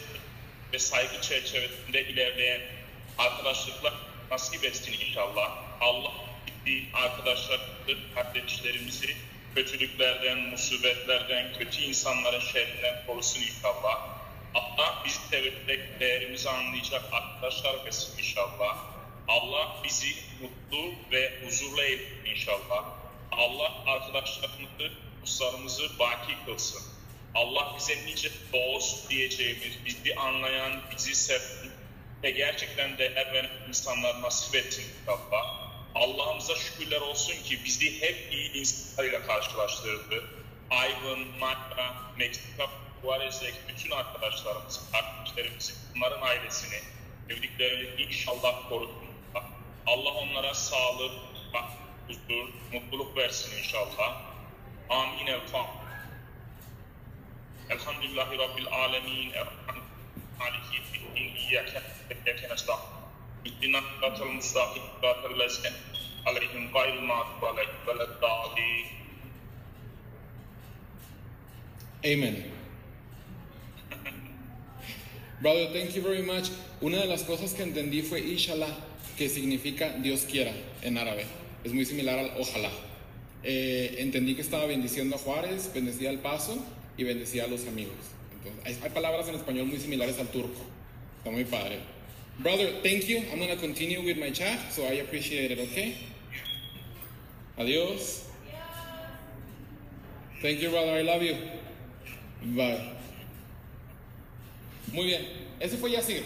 ve 0.73 0.78
saygı 0.78 1.21
çerçevesinde 1.21 2.05
ilerleyen 2.05 2.77
arkadaşlıklar 3.18 3.94
nasip 4.30 4.64
etsin 4.64 4.92
inşallah. 4.92 5.50
Allah 5.80 6.12
bizi, 6.46 6.87
arkadaşlarımızı, 6.94 8.14
kardeşlerimizi 8.14 9.16
kötülüklerden, 9.54 10.38
musibetlerden, 10.38 11.52
kötü 11.58 11.82
insanların 11.82 12.40
şerrinden 12.40 13.06
korusun 13.06 13.40
inşallah. 13.40 14.08
Allah 14.54 15.02
bizi 15.04 15.18
severek 15.30 16.00
değerimizi 16.00 16.50
anlayacak 16.50 17.02
arkadaşlar 17.12 17.84
versin 17.84 18.18
inşallah. 18.18 18.76
Allah 19.28 19.76
bizi 19.84 20.14
mutlu 20.40 20.92
ve 21.12 21.32
huzurlu 21.44 21.82
eylesin 21.82 22.25
inşallah. 22.25 22.84
Allah 23.32 23.72
arkadaşlarımızı, 23.87 24.92
dostlarımızı 25.22 25.98
baki 25.98 26.32
kılsın. 26.46 26.82
Allah 27.34 27.75
bize 27.78 28.06
nice 28.06 28.30
dost 28.52 29.10
diyeceğimiz, 29.10 29.84
bizi 29.84 30.14
anlayan, 30.14 30.72
bizi 30.96 31.14
seven 31.14 31.67
ve 32.22 32.30
gerçekten 32.30 32.98
değer 32.98 33.32
veren 33.32 33.50
insanlar 33.68 34.22
nasip 34.22 34.54
etsin 34.54 34.84
inşallah. 35.00 35.68
Allah'ımıza 35.94 36.56
şükürler 36.56 37.00
olsun 37.00 37.42
ki 37.44 37.64
bizi 37.64 38.02
hep 38.02 38.32
iyi 38.32 38.52
insanlarıyla 38.52 39.26
karşılaştırdı. 39.26 40.25
Ivan, 40.70 41.18
Marta, 41.40 41.94
Meksika, 42.18 42.66
Juarez'deki 43.02 43.58
bütün 43.68 43.90
arkadaşlarımız, 43.90 44.80
kardeşlerimizi, 44.92 45.72
bunların 45.94 46.22
ailesini, 46.22 46.80
evliliklerini 47.28 48.02
inşallah 48.02 48.68
korusun. 48.68 49.08
Allah 49.87 50.10
onlara 50.10 50.54
sağlık, 50.54 51.12
huzur, 52.06 52.48
mutluluk 52.72 53.16
versin 53.16 53.58
inşallah. 53.58 54.22
Amin 54.90 55.26
el. 55.26 55.40
Elhamdülillahi 57.70 58.38
Rabbil 58.38 58.66
alemin. 58.66 59.30
Errahman 59.30 59.88
Veleddâlîn. 67.87 68.85
Amen. 72.04 72.37
Brother, 75.40 75.73
thank 75.73 75.95
you 75.95 76.02
very 76.02 76.23
much. 76.23 76.50
Una 76.80 76.99
de 76.99 77.07
las 77.07 77.23
cosas 77.25 77.54
que 77.54 77.62
entendí 77.62 78.02
fue 78.02 78.21
Inshallah, 78.21 78.75
que 79.16 79.28
significa 79.28 79.90
Dios 79.99 80.25
quiera 80.25 80.52
en 80.83 80.99
árabe. 80.99 81.26
Es 81.64 81.73
muy 81.73 81.85
similar 81.85 82.18
al 82.18 82.33
ojalá. 82.38 82.71
Eh, 83.42 83.97
entendí 83.99 84.35
que 84.35 84.42
estaba 84.42 84.66
bendiciendo 84.66 85.16
a 85.16 85.18
Juárez, 85.18 85.73
bendecía 85.75 86.11
al 86.11 86.18
Paso 86.18 86.59
y 86.97 87.04
bendecía 87.04 87.45
a 87.45 87.47
los 87.49 87.66
amigos. 87.66 88.17
Entonces, 88.45 88.83
hay, 88.83 88.90
palabras 88.90 89.28
en 89.28 89.35
español 89.35 89.66
muy 89.66 89.78
similares 89.78 90.18
al 90.18 90.28
turco. 90.28 90.61
Está 91.18 91.30
muy 91.30 91.45
padre. 91.45 91.78
Brother, 92.38 92.80
thank 92.83 93.04
you. 93.07 93.18
I'm 93.33 93.38
going 93.38 93.49
to 93.49 93.57
continue 93.57 94.00
with 94.00 94.16
my 94.16 94.30
chat, 94.30 94.59
so 94.73 94.83
I 94.85 95.00
appreciate 95.00 95.50
it, 95.50 95.59
okay? 95.59 95.97
Adiós. 97.59 98.23
Thank 100.40 100.61
you, 100.61 100.71
brother. 100.71 100.92
I 100.92 101.02
love 101.02 101.23
you. 101.23 101.35
Bye. 102.54 102.92
Muy 104.92 105.07
bien, 105.07 105.26
ese 105.61 105.76
fue 105.76 105.90
Yacir. 105.90 106.23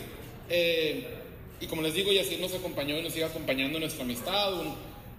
Eh, 0.50 1.04
y 1.60 1.66
como 1.66 1.80
les 1.82 1.94
digo, 1.94 2.12
Yacir 2.12 2.38
nos 2.40 2.52
acompañó 2.52 2.98
y 2.98 3.02
nos 3.02 3.12
sigue 3.14 3.24
acompañando 3.24 3.78
en 3.78 3.82
nuestra 3.82 4.04
amistad, 4.04 4.52
un- 4.52 4.74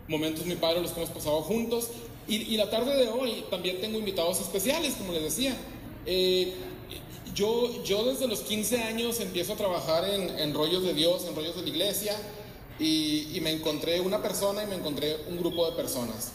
momentos 0.07 0.45
muy 0.45 0.55
padres 0.57 0.83
los 0.83 0.91
que 0.91 1.01
hemos 1.01 1.13
pasado 1.13 1.41
juntos. 1.41 1.89
Y, 2.27 2.53
y 2.53 2.57
la 2.57 2.69
tarde 2.69 2.95
de 2.95 3.07
hoy 3.09 3.43
también 3.49 3.81
tengo 3.81 3.97
invitados 3.97 4.39
especiales, 4.41 4.93
como 4.93 5.11
les 5.13 5.23
decía. 5.23 5.57
Eh, 6.05 6.53
yo, 7.33 7.83
yo 7.83 8.05
desde 8.05 8.27
los 8.27 8.41
15 8.41 8.83
años 8.83 9.19
empiezo 9.19 9.53
a 9.53 9.55
trabajar 9.55 10.07
en, 10.07 10.37
en 10.39 10.53
rollos 10.53 10.83
de 10.83 10.93
Dios, 10.93 11.25
en 11.27 11.35
rollos 11.35 11.55
de 11.55 11.63
la 11.63 11.69
iglesia, 11.69 12.15
y, 12.79 13.35
y 13.35 13.41
me 13.41 13.51
encontré 13.51 14.01
una 14.01 14.21
persona 14.21 14.63
y 14.63 14.67
me 14.67 14.75
encontré 14.75 15.17
un 15.29 15.37
grupo 15.37 15.69
de 15.69 15.75
personas 15.75 16.31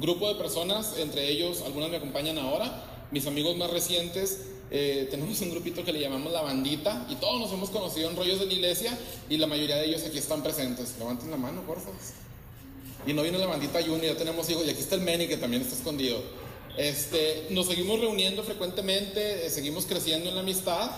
grupo 0.00 0.28
de 0.28 0.34
personas, 0.36 0.94
entre 0.98 1.28
ellos 1.28 1.62
algunas 1.62 1.90
me 1.90 1.96
acompañan 1.96 2.38
ahora, 2.38 3.06
mis 3.10 3.26
amigos 3.26 3.56
más 3.56 3.70
recientes, 3.70 4.40
eh, 4.70 5.08
tenemos 5.10 5.40
un 5.40 5.50
grupito 5.50 5.84
que 5.84 5.92
le 5.92 6.00
llamamos 6.00 6.32
la 6.32 6.42
bandita 6.42 7.06
y 7.10 7.16
todos 7.16 7.40
nos 7.40 7.52
hemos 7.52 7.70
conocido 7.70 8.08
en 8.08 8.16
rollos 8.16 8.38
de 8.40 8.46
la 8.46 8.52
iglesia 8.52 8.96
y 9.28 9.36
la 9.36 9.46
mayoría 9.46 9.76
de 9.76 9.86
ellos 9.86 10.02
aquí 10.04 10.18
están 10.18 10.42
presentes. 10.42 10.94
Levanten 10.98 11.30
la 11.30 11.36
mano, 11.36 11.62
por 11.62 11.78
favor. 11.78 11.98
Y 13.06 13.12
no 13.12 13.22
viene 13.22 13.38
la 13.38 13.46
bandita 13.46 13.80
Junior, 13.80 14.12
ya 14.12 14.16
tenemos 14.16 14.48
hijos 14.48 14.64
y 14.66 14.70
aquí 14.70 14.80
está 14.80 14.94
el 14.94 15.00
Meni 15.00 15.26
que 15.26 15.36
también 15.36 15.62
está 15.62 15.74
escondido. 15.74 16.22
Este, 16.80 17.44
nos 17.50 17.66
seguimos 17.66 18.00
reuniendo 18.00 18.42
frecuentemente, 18.42 19.44
eh, 19.44 19.50
seguimos 19.50 19.84
creciendo 19.84 20.30
en 20.30 20.34
la 20.34 20.40
amistad 20.40 20.90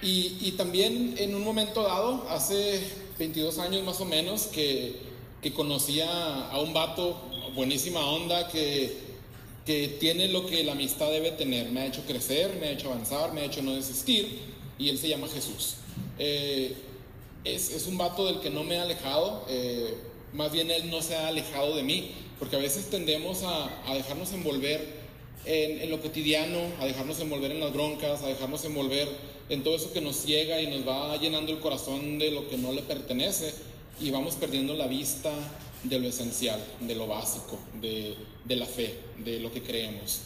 y, 0.00 0.38
y 0.40 0.52
también 0.52 1.16
en 1.18 1.34
un 1.34 1.44
momento 1.44 1.82
dado, 1.82 2.26
hace 2.30 2.80
22 3.18 3.58
años 3.58 3.84
más 3.84 4.00
o 4.00 4.06
menos, 4.06 4.46
que, 4.46 4.96
que 5.42 5.52
conocía 5.52 6.48
a 6.48 6.58
un 6.60 6.72
vato, 6.72 7.20
buenísima 7.54 8.00
onda, 8.06 8.48
que, 8.48 8.96
que 9.66 9.88
tiene 10.00 10.28
lo 10.28 10.46
que 10.46 10.64
la 10.64 10.72
amistad 10.72 11.10
debe 11.10 11.32
tener. 11.32 11.68
Me 11.68 11.80
ha 11.80 11.86
hecho 11.88 12.00
crecer, 12.06 12.56
me 12.58 12.68
ha 12.68 12.70
hecho 12.70 12.90
avanzar, 12.90 13.34
me 13.34 13.42
ha 13.42 13.44
hecho 13.44 13.60
no 13.60 13.74
desistir 13.74 14.38
y 14.78 14.88
él 14.88 14.96
se 14.96 15.10
llama 15.10 15.28
Jesús. 15.28 15.74
Eh, 16.18 16.74
es, 17.44 17.70
es 17.70 17.86
un 17.86 17.98
vato 17.98 18.24
del 18.24 18.40
que 18.40 18.48
no 18.48 18.64
me 18.64 18.76
he 18.76 18.80
alejado, 18.80 19.44
eh, 19.50 19.94
más 20.32 20.50
bien 20.52 20.70
él 20.70 20.90
no 20.90 21.02
se 21.02 21.16
ha 21.16 21.28
alejado 21.28 21.76
de 21.76 21.82
mí, 21.82 22.12
porque 22.38 22.56
a 22.56 22.60
veces 22.60 22.88
tendemos 22.88 23.42
a, 23.42 23.68
a 23.86 23.94
dejarnos 23.94 24.32
envolver 24.32 25.01
en, 25.44 25.90
lo 25.90 26.00
cotidiano, 26.00 26.58
a 26.80 26.86
dejarnos 26.86 27.20
envolver 27.20 27.50
en 27.50 27.60
las 27.60 27.72
broncas, 27.72 28.22
a 28.22 28.28
dejarnos 28.28 28.64
envolver 28.64 29.08
en 29.48 29.62
todo 29.62 29.76
eso 29.76 29.92
que 29.92 30.00
nos 30.00 30.16
ciega 30.16 30.60
y 30.60 30.68
nos 30.68 30.86
va 30.86 31.16
llenando 31.16 31.52
el 31.52 31.58
corazón 31.58 32.18
de 32.18 32.30
lo 32.30 32.48
que 32.48 32.56
no 32.56 32.72
le 32.72 32.82
pertenece 32.82 33.52
y 34.00 34.10
vamos 34.10 34.36
perdiendo 34.36 34.74
la 34.74 34.86
vista 34.86 35.32
de 35.84 35.98
lo 35.98 36.08
esencial, 36.08 36.62
de 36.80 36.94
lo 36.94 37.06
básico, 37.06 37.58
de, 37.80 38.14
de 38.44 38.56
la 38.56 38.66
fe, 38.66 38.94
de 39.18 39.40
lo 39.40 39.52
que 39.52 39.62
creemos. 39.62 40.20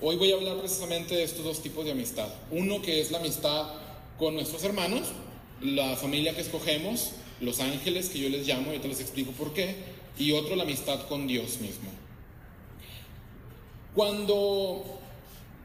Hoy 0.00 0.16
voy 0.16 0.32
a 0.32 0.34
hablar 0.34 0.58
precisamente 0.58 1.16
de 1.16 1.24
estos 1.24 1.44
dos 1.44 1.60
tipos 1.60 1.84
de 1.84 1.92
amistad. 1.92 2.28
Uno 2.50 2.82
que 2.82 3.00
es 3.00 3.10
la 3.10 3.18
amistad 3.18 3.66
con 4.18 4.34
nuestros 4.34 4.62
hermanos, 4.64 5.08
la 5.60 5.96
familia 5.96 6.34
que 6.34 6.40
escogemos, 6.40 7.12
los 7.40 7.60
ángeles 7.60 8.08
que 8.08 8.18
yo 8.18 8.28
les 8.28 8.46
llamo, 8.46 8.72
y 8.74 8.78
te 8.78 8.88
les 8.88 9.00
explico 9.00 9.32
por 9.32 9.52
qué, 9.54 9.74
y 10.18 10.32
otro 10.32 10.56
la 10.56 10.64
amistad 10.64 11.06
con 11.08 11.26
Dios 11.26 11.60
mismo. 11.60 11.90
Cuando, 13.98 14.84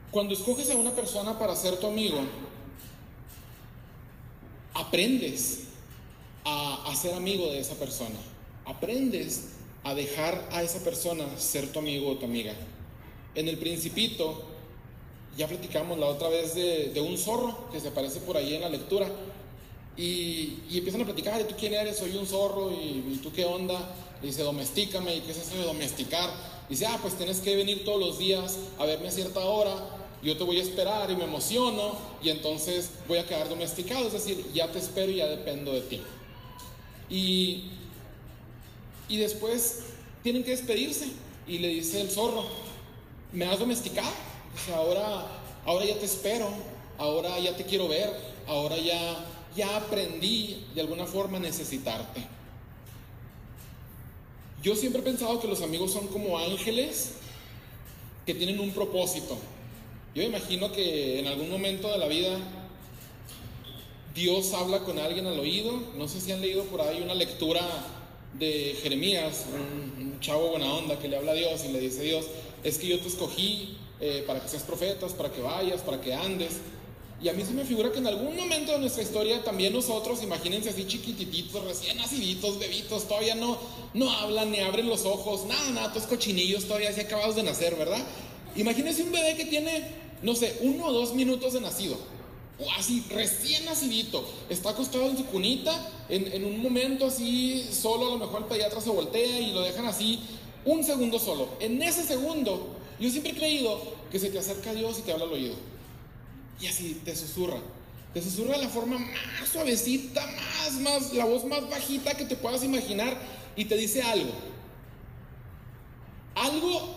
cuando 0.10 0.34
escoges 0.34 0.68
a 0.72 0.76
una 0.76 0.90
persona 0.90 1.38
para 1.38 1.56
ser 1.56 1.78
tu 1.78 1.86
amigo, 1.86 2.18
aprendes 4.74 5.66
a, 6.44 6.84
a 6.90 6.96
ser 6.96 7.14
amigo 7.14 7.46
de 7.52 7.60
esa 7.60 7.76
persona. 7.76 8.16
Aprendes 8.66 9.50
a 9.84 9.94
dejar 9.94 10.50
a 10.52 10.64
esa 10.64 10.80
persona 10.80 11.26
ser 11.38 11.72
tu 11.72 11.78
amigo 11.78 12.10
o 12.10 12.16
tu 12.16 12.26
amiga. 12.26 12.56
En 13.36 13.48
el 13.48 13.60
principito, 13.60 14.42
ya 15.38 15.48
platicamos 15.48 16.00
la 16.00 16.08
otra 16.08 16.30
vez 16.30 16.56
de, 16.56 17.00
un 17.08 17.20
zorro 17.20 17.70
que 17.72 17.80
se 17.80 17.90
aparece 17.90 18.20
por 18.22 18.36
ahí 18.36 18.56
en 18.56 18.62
la 18.62 18.70
lectura. 18.70 19.12
Y, 19.96 20.58
empiezan 20.72 21.02
a 21.02 21.06
platicar, 21.06 21.40
¿y 21.40 21.44
tú 21.44 21.54
quién 21.56 21.76
eres? 21.76 22.00
Soy 22.00 22.18
un 22.18 22.26
zorro, 22.26 22.72
¿y, 22.72 23.20
tú 23.22 23.32
qué 23.32 23.46
onda? 23.46 23.96
dice, 24.24 24.42
domestícame, 24.42 25.18
¿y 25.18 25.20
qué 25.20 25.34
es 25.34 25.38
eso 25.38 25.56
de 25.56 25.66
domesticar? 25.66 26.53
Dice, 26.70 26.86
ah, 26.86 26.98
pues 27.02 27.16
tienes 27.16 27.40
que 27.40 27.56
venir 27.56 27.84
todos 27.86 28.00
los 28.00 28.18
días 28.18 28.58
a 28.80 28.86
verme 28.86 29.08
a 29.08 29.12
cierta 29.12 29.40
hora, 29.40 29.76
yo 30.24 30.38
te 30.38 30.44
voy 30.44 30.60
a 30.60 30.62
esperar 30.62 31.12
y 31.12 31.16
me 31.16 31.26
emociono, 31.26 31.98
y 32.22 32.30
entonces 32.30 32.92
voy 33.08 33.18
a 33.18 33.26
quedar 33.26 33.50
domesticado, 33.50 34.08
es 34.08 34.14
decir, 34.14 34.46
ya 34.54 34.72
te 34.72 34.80
espero 34.80 35.12
y 35.12 35.16
ya 35.18 35.28
dependo 35.28 35.74
de 35.74 35.82
ti. 35.82 36.02
Y, 37.10 37.66
y 39.10 39.18
después 39.18 39.80
tienen 40.24 40.44
que 40.44 40.52
despedirse, 40.52 41.08
y 41.46 41.58
le 41.58 41.68
dice 41.68 42.00
el 42.00 42.10
zorro, 42.10 42.46
¿me 43.34 43.46
has 43.46 43.60
domesticado? 43.60 44.12
ahora, 44.74 45.28
ahora 45.66 45.86
ya 45.86 45.98
te 45.98 46.06
espero, 46.06 46.48
ahora 46.98 47.38
ya 47.40 47.56
te 47.58 47.66
quiero 47.66 47.88
ver, 47.88 48.10
ahora 48.48 48.78
ya, 48.78 49.26
ya 49.56 49.76
aprendí 49.76 50.68
de 50.74 50.82
alguna 50.82 51.06
forma 51.06 51.38
a 51.38 51.42
necesitarte. 51.42 52.22
Yo 54.64 54.78
siempre 54.78 55.02
he 55.02 55.04
pensado 55.04 55.42
que 55.42 55.48
los 55.50 55.62
amigos 55.62 55.92
son 55.92 56.08
como 56.08 56.40
ángeles 56.40 57.16
que 58.26 58.34
tienen 58.34 58.62
un 58.62 58.72
propósito. 58.72 59.38
Yo 60.16 60.24
imagino 60.24 60.72
que 60.72 61.20
en 61.20 61.28
algún 61.28 61.50
momento 61.50 61.92
de 61.92 61.98
la 61.98 62.08
vida 62.08 62.38
Dios 64.16 64.54
habla 64.54 64.80
con 64.80 65.00
alguien 65.00 65.28
al 65.28 65.38
oído. 65.38 65.84
No 65.98 66.08
sé 66.08 66.22
si 66.22 66.32
han 66.32 66.40
leído 66.40 66.64
por 66.64 66.80
ahí 66.80 67.02
una 67.02 67.14
lectura 67.14 67.60
de 68.40 68.78
Jeremías, 68.82 69.48
un, 69.54 70.18
chavo 70.22 70.52
buena 70.52 70.74
onda 70.74 70.98
que 70.98 71.10
le 71.10 71.18
habla 71.18 71.34
a 71.34 71.36
Dios 71.36 71.66
y 71.66 71.74
le 71.74 71.82
dice 71.82 72.02
Dios, 72.02 72.26
es 72.64 72.78
que 72.78 72.88
yo 72.88 72.98
te 73.00 73.10
escogí 73.10 73.78
eh, 74.00 74.24
para 74.26 74.40
que 74.40 74.48
seas 74.48 74.64
profetas, 74.64 75.12
para 75.12 75.30
que 75.30 75.42
vayas, 75.42 75.82
para 75.82 76.00
que 76.00 76.14
andes. 76.14 76.62
Y 77.24 77.30
a 77.30 77.34
mí 77.34 77.42
se 77.46 77.54
me 77.54 77.64
figura 77.64 77.90
que 77.90 78.00
en 78.00 78.08
algún 78.08 78.36
momento 78.36 78.74
de 78.74 78.80
nuestra 78.80 79.02
historia 79.02 79.42
también 79.46 79.72
nosotros, 79.72 80.22
imagínense 80.22 80.72
así 80.72 80.86
chiquititos, 80.86 81.64
recién 81.64 81.96
naciditos, 81.96 82.60
bebitos, 82.60 83.08
todavía 83.08 83.34
no, 83.34 83.58
no 83.94 84.12
hablan 84.12 84.52
ni 84.52 84.60
abren 84.60 84.90
los 84.90 85.06
ojos, 85.06 85.46
nada, 85.46 85.70
nada, 85.70 85.94
todos 85.94 86.06
cochinillos 86.06 86.66
todavía 86.66 86.90
así 86.90 87.00
acabados 87.00 87.38
de 87.38 87.44
nacer, 87.44 87.76
¿verdad? 87.78 88.06
Imagínense 88.58 89.04
un 89.04 89.14
bebé 89.14 89.38
que 89.38 89.46
tiene, 89.46 89.86
no 90.22 90.36
sé, 90.36 90.58
uno 90.64 90.88
o 90.88 90.92
dos 90.92 91.14
minutos 91.14 91.54
de 91.54 91.62
nacido, 91.62 91.96
o 92.60 92.70
así 92.78 93.06
recién 93.10 93.64
nacidito, 93.64 94.26
está 94.50 94.72
acostado 94.72 95.10
en 95.10 95.16
su 95.16 95.26
cunita, 95.28 95.74
en, 96.10 96.30
en 96.34 96.44
un 96.44 96.62
momento 96.62 97.06
así, 97.06 97.66
solo 97.72 98.08
a 98.08 98.10
lo 98.10 98.18
mejor 98.18 98.42
el 98.42 98.48
pediatra 98.48 98.82
se 98.82 98.90
voltea 98.90 99.40
y 99.40 99.54
lo 99.54 99.62
dejan 99.62 99.86
así, 99.86 100.20
un 100.66 100.84
segundo 100.84 101.18
solo. 101.20 101.48
En 101.62 101.82
ese 101.82 102.04
segundo 102.04 102.68
yo 103.00 103.10
siempre 103.10 103.32
he 103.32 103.36
creído 103.36 103.80
que 104.12 104.20
se 104.20 104.30
te 104.30 104.40
acerca 104.40 104.74
Dios 104.74 105.00
y 105.00 105.04
te 105.04 105.14
habla 105.14 105.24
al 105.24 105.32
oído. 105.32 105.73
Y 106.64 106.68
así 106.68 107.02
te 107.04 107.14
susurra. 107.14 107.58
Te 108.14 108.22
susurra 108.22 108.56
de 108.56 108.64
la 108.64 108.70
forma 108.70 108.98
más 108.98 109.50
suavecita, 109.52 110.26
más, 110.26 110.80
más, 110.80 111.14
la 111.14 111.26
voz 111.26 111.44
más 111.44 111.70
bajita 111.70 112.16
que 112.16 112.24
te 112.24 112.38
puedas 112.38 112.64
imaginar 112.64 113.18
y 113.58 113.66
te 113.66 113.76
dice 113.76 114.02
algo. 114.02 114.32
Algo 116.36 116.96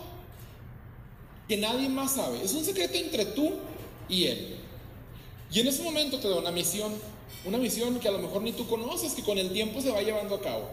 que 1.49 1.57
nadie 1.57 1.89
más 1.89 2.13
sabe. 2.13 2.45
Es 2.45 2.55
un 2.55 2.65
secreto 2.65 2.95
entre 2.97 3.25
tú 3.25 3.55
y 4.09 4.27
Él. 4.27 4.57
Y 5.51 5.59
en 5.59 5.67
ese 5.67 5.83
momento 5.83 6.21
te 6.21 6.29
da 6.29 6.37
una 6.37 6.53
misión. 6.53 6.93
Una 7.45 7.59
misión 7.59 7.99
que 7.99 8.07
a 8.07 8.13
lo 8.13 8.19
mejor 8.19 8.43
ni 8.43 8.53
tú 8.53 8.69
conoces, 8.69 9.15
que 9.15 9.25
con 9.25 9.37
el 9.37 9.53
tiempo 9.53 9.81
se 9.81 9.91
va 9.91 10.01
llevando 10.01 10.37
a 10.37 10.41
cabo. 10.41 10.69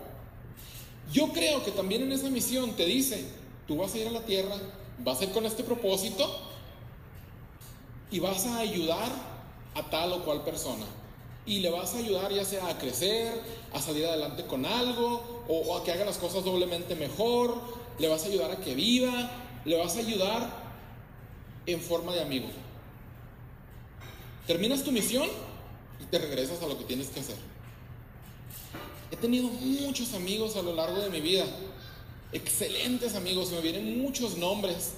Yo 1.12 1.29
creo 1.34 1.65
que 1.65 1.71
también 1.71 2.03
en 2.03 2.12
esa 2.12 2.29
misión 2.29 2.75
te 2.75 2.86
dice, 2.86 3.25
tú 3.67 3.77
vas 3.77 3.95
a 3.95 3.97
ir 3.97 4.08
a 4.08 4.12
la 4.12 4.21
tierra 4.21 4.56
vas 4.99 5.19
a 5.19 5.23
ir 5.25 5.32
con 5.32 5.45
este 5.45 5.63
propósito 5.63 6.29
y 8.13 8.19
vas 8.19 8.45
a 8.45 8.60
ayudar 8.60 9.10
a 9.73 9.89
tal 9.89 10.13
o 10.13 10.23
cual 10.23 10.43
persona. 10.43 10.86
Y 11.47 11.60
le 11.60 11.71
vas 11.71 11.95
a 11.95 11.97
ayudar 11.97 12.32
ya 12.32 12.45
sea 12.45 12.67
a 12.67 12.78
crecer, 12.78 13.34
a 13.73 13.82
salir 13.82 14.06
adelante 14.06 14.45
con 14.45 14.65
algo, 14.67 15.43
o, 15.49 15.76
a 15.76 15.84
que 15.84 15.91
haga 15.91 16.06
las 16.06 16.19
cosas 16.19 16.45
doblemente 16.45 16.95
mejor, 16.95 17.60
le 17.97 18.08
vas 18.08 18.23
a 18.23 18.28
ayudar 18.28 18.52
a 18.52 18.58
que 18.58 18.76
viva, 18.76 19.32
le 19.65 19.78
vas 19.78 19.95
a 19.95 19.99
ayudar 19.99 20.47
en 21.65 21.82
forma 21.82 22.13
de 22.13 22.21
amigo. 22.21 22.47
Terminas 24.45 24.84
tu 24.84 24.91
misión 24.91 25.28
y 25.99 26.06
te 26.06 26.19
regresas 26.19 26.62
a 26.62 26.67
lo 26.67 26.78
que 26.78 26.84
tienes 26.84 27.08
que 27.08 27.19
hacer. 27.19 27.38
He 29.12 29.15
tenido 29.15 29.47
muchos 29.47 30.13
amigos 30.13 30.56
a 30.56 30.62
lo 30.62 30.76
largo 30.76 31.02
de 31.02 31.10
mi 31.10 31.19
vida 31.19 31.45
excelentes 32.32 33.15
amigos, 33.15 33.52
me 33.52 33.62
vienen 33.62 34.02
muchos 34.02 34.38
nombres. 34.38 34.93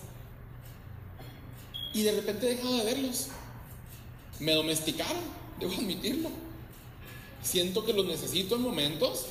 Y 1.95 2.03
de 2.03 2.11
repente 2.11 2.45
he 2.45 2.55
dejado 2.55 2.75
de 2.75 2.83
verlos. 2.83 3.27
Me 4.39 4.53
domesticaron, 4.53 5.23
debo 5.59 5.73
admitirlo. 5.73 6.29
Siento 7.41 7.85
que 7.85 7.93
los 7.93 8.05
necesito 8.05 8.55
en 8.55 8.61
momentos 8.61 9.27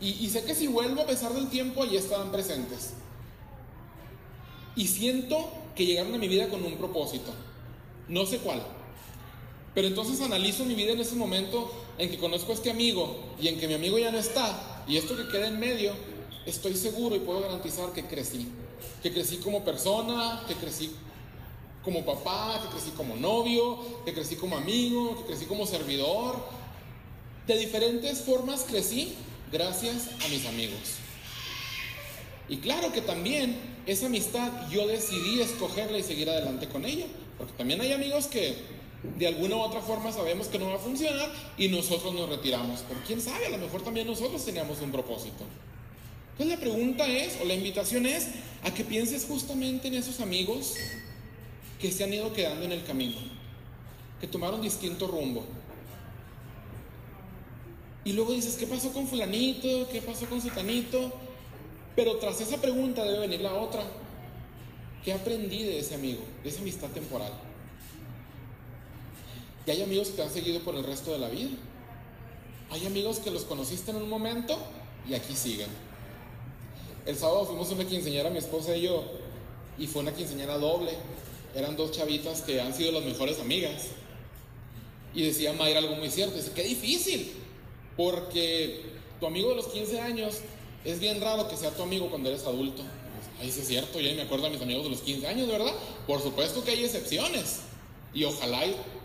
y, 0.00 0.28
sé 0.28 0.44
que 0.44 0.54
si 0.54 0.68
vuelvo 0.68 1.02
a 1.02 1.06
pesar 1.06 1.32
del 1.32 1.48
tiempo, 1.48 1.82
allí 1.82 1.96
estaban 1.96 2.30
presentes. 2.30 2.92
Y 4.76 4.86
siento 4.86 5.48
que 5.74 5.86
llegaron 5.86 6.14
a 6.14 6.18
mi 6.18 6.28
vida 6.28 6.48
con 6.48 6.64
un 6.64 6.76
propósito. 6.76 7.32
No 8.08 8.24
sé 8.24 8.38
cuál. 8.38 8.62
Pero 9.74 9.88
entonces 9.88 10.20
analizo 10.20 10.64
mi 10.64 10.74
vida 10.74 10.92
en 10.92 11.00
ese 11.00 11.16
momento 11.16 11.70
en 11.98 12.10
que 12.10 12.18
conozco 12.18 12.52
a 12.52 12.54
este 12.54 12.70
amigo 12.70 13.16
y 13.40 13.48
en 13.48 13.58
que 13.58 13.66
mi 13.66 13.74
amigo 13.74 13.98
ya 13.98 14.12
no 14.12 14.18
está. 14.18 14.84
Y 14.86 14.96
esto 14.96 15.16
que 15.16 15.28
queda 15.28 15.48
en 15.48 15.58
medio 15.58 15.92
estoy 16.46 16.74
seguro 16.74 17.16
y 17.16 17.20
puedo 17.20 17.40
garantizar 17.40 17.92
que 17.92 18.04
crecí. 18.04 18.48
Que 19.02 19.12
crecí 19.12 19.38
como 19.38 19.64
persona, 19.64 20.44
que 20.46 20.54
crecí 20.54 20.92
como 21.88 22.04
papá, 22.04 22.60
que 22.62 22.68
crecí 22.68 22.90
como 22.90 23.16
novio, 23.16 23.78
que 24.04 24.12
crecí 24.12 24.36
como 24.36 24.58
amigo, 24.58 25.16
que 25.16 25.24
crecí 25.24 25.46
como 25.46 25.64
servidor. 25.64 26.36
De 27.46 27.56
diferentes 27.56 28.20
formas 28.20 28.66
crecí 28.68 29.14
gracias 29.50 30.10
a 30.22 30.28
mis 30.28 30.44
amigos. 30.44 30.98
Y 32.46 32.58
claro 32.58 32.92
que 32.92 33.00
también 33.00 33.56
esa 33.86 34.04
amistad 34.04 34.68
yo 34.68 34.86
decidí 34.86 35.40
escogerla 35.40 35.96
y 35.96 36.02
seguir 36.02 36.28
adelante 36.28 36.68
con 36.68 36.84
ella. 36.84 37.06
Porque 37.38 37.54
también 37.54 37.80
hay 37.80 37.92
amigos 37.92 38.26
que 38.26 38.54
de 39.16 39.26
alguna 39.26 39.56
u 39.56 39.60
otra 39.60 39.80
forma 39.80 40.12
sabemos 40.12 40.48
que 40.48 40.58
no 40.58 40.66
va 40.66 40.74
a 40.74 40.78
funcionar 40.78 41.32
y 41.56 41.68
nosotros 41.68 42.12
nos 42.12 42.28
retiramos. 42.28 42.84
Pero 42.86 43.00
quién 43.06 43.22
sabe, 43.22 43.46
a 43.46 43.50
lo 43.50 43.56
mejor 43.56 43.80
también 43.80 44.06
nosotros 44.06 44.44
teníamos 44.44 44.82
un 44.82 44.92
propósito. 44.92 45.42
Entonces 46.32 46.58
la 46.58 46.60
pregunta 46.60 47.06
es, 47.06 47.38
o 47.40 47.46
la 47.46 47.54
invitación 47.54 48.04
es, 48.04 48.26
a 48.62 48.74
que 48.74 48.84
pienses 48.84 49.24
justamente 49.24 49.88
en 49.88 49.94
esos 49.94 50.20
amigos 50.20 50.74
que 51.78 51.92
se 51.92 52.04
han 52.04 52.12
ido 52.12 52.32
quedando 52.32 52.64
en 52.64 52.72
el 52.72 52.84
camino, 52.84 53.16
que 54.20 54.26
tomaron 54.26 54.60
distinto 54.60 55.06
rumbo. 55.06 55.44
Y 58.04 58.12
luego 58.12 58.32
dices, 58.32 58.56
¿qué 58.56 58.66
pasó 58.66 58.92
con 58.92 59.06
fulanito? 59.06 59.88
¿Qué 59.90 60.00
pasó 60.00 60.26
con 60.26 60.40
sutanito? 60.40 61.12
Pero 61.94 62.16
tras 62.16 62.40
esa 62.40 62.56
pregunta 62.56 63.04
debe 63.04 63.20
venir 63.20 63.40
la 63.40 63.54
otra. 63.54 63.82
¿Qué 65.04 65.12
aprendí 65.12 65.62
de 65.62 65.78
ese 65.78 65.94
amigo, 65.94 66.22
de 66.42 66.48
esa 66.48 66.60
amistad 66.60 66.88
temporal? 66.88 67.32
Y 69.66 69.70
hay 69.70 69.82
amigos 69.82 70.08
que 70.08 70.22
han 70.22 70.30
seguido 70.30 70.60
por 70.60 70.74
el 70.74 70.84
resto 70.84 71.12
de 71.12 71.18
la 71.18 71.28
vida. 71.28 71.50
Hay 72.70 72.86
amigos 72.86 73.18
que 73.18 73.30
los 73.30 73.44
conociste 73.44 73.90
en 73.90 73.98
un 73.98 74.08
momento 74.08 74.56
y 75.08 75.14
aquí 75.14 75.34
siguen. 75.34 75.68
El 77.06 77.16
sábado 77.16 77.46
fuimos 77.46 77.70
a 77.70 77.74
una 77.74 77.84
quinceañera, 77.84 78.30
mi 78.30 78.38
esposa 78.38 78.76
y 78.76 78.82
yo, 78.82 79.04
y 79.78 79.86
fue 79.86 80.02
una 80.02 80.12
quinceañera 80.12 80.58
doble. 80.58 80.92
Eran 81.54 81.76
dos 81.76 81.92
chavitas 81.92 82.42
que 82.42 82.60
han 82.60 82.74
sido 82.74 82.92
las 82.92 83.04
mejores 83.04 83.40
amigas. 83.40 83.88
Y 85.14 85.22
decía 85.22 85.52
Mayra 85.52 85.78
algo 85.78 85.96
muy 85.96 86.10
cierto, 86.10 86.36
dice, 86.36 86.52
qué 86.54 86.62
difícil, 86.62 87.32
porque 87.96 88.82
tu 89.18 89.26
amigo 89.26 89.50
de 89.50 89.56
los 89.56 89.68
15 89.68 90.00
años 90.00 90.40
es 90.84 91.00
bien 91.00 91.20
raro 91.20 91.48
que 91.48 91.56
sea 91.56 91.70
tu 91.70 91.82
amigo 91.82 92.08
cuando 92.10 92.28
eres 92.28 92.44
adulto. 92.44 92.82
Ahí 93.40 93.50
sí 93.50 93.60
es 93.60 93.68
cierto, 93.68 94.00
yo 94.00 94.14
me 94.14 94.22
acuerdo 94.22 94.46
a 94.46 94.50
mis 94.50 94.60
amigos 94.60 94.84
de 94.84 94.90
los 94.90 95.00
15 95.00 95.26
años, 95.26 95.48
¿verdad? 95.48 95.72
Por 96.06 96.22
supuesto 96.22 96.64
que 96.64 96.72
hay 96.72 96.84
excepciones. 96.84 97.60
Y 98.14 98.24
ojalá 98.24 98.62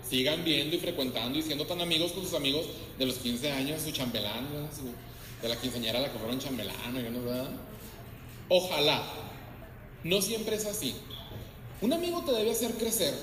sigan 0.08 0.43
viendo 0.43 0.75
y 0.75 0.79
frecuentando 0.79 1.38
y 1.38 1.41
siendo 1.41 1.65
tan 1.65 1.82
amigos 1.82 2.12
con 2.12 2.23
sus 2.23 2.34
amigos 2.34 2.65
de 2.97 3.06
los 3.06 3.15
15 3.15 3.51
años, 3.51 3.82
su 3.82 3.91
chambelán, 3.91 4.47
de 5.41 5.49
la 5.49 5.56
quinceañera 5.60 5.99
la 5.99 6.12
que 6.12 6.19
fueron 6.19 6.39
chambelán, 6.39 6.93
¿verdad? 6.93 7.49
Ojalá. 8.49 9.03
No 10.03 10.21
siempre 10.21 10.56
es 10.56 10.65
así. 10.65 10.95
Un 11.84 11.91
amigo 11.91 12.24
te 12.24 12.32
debe 12.32 12.52
hacer 12.52 12.72
crecer. 12.76 13.13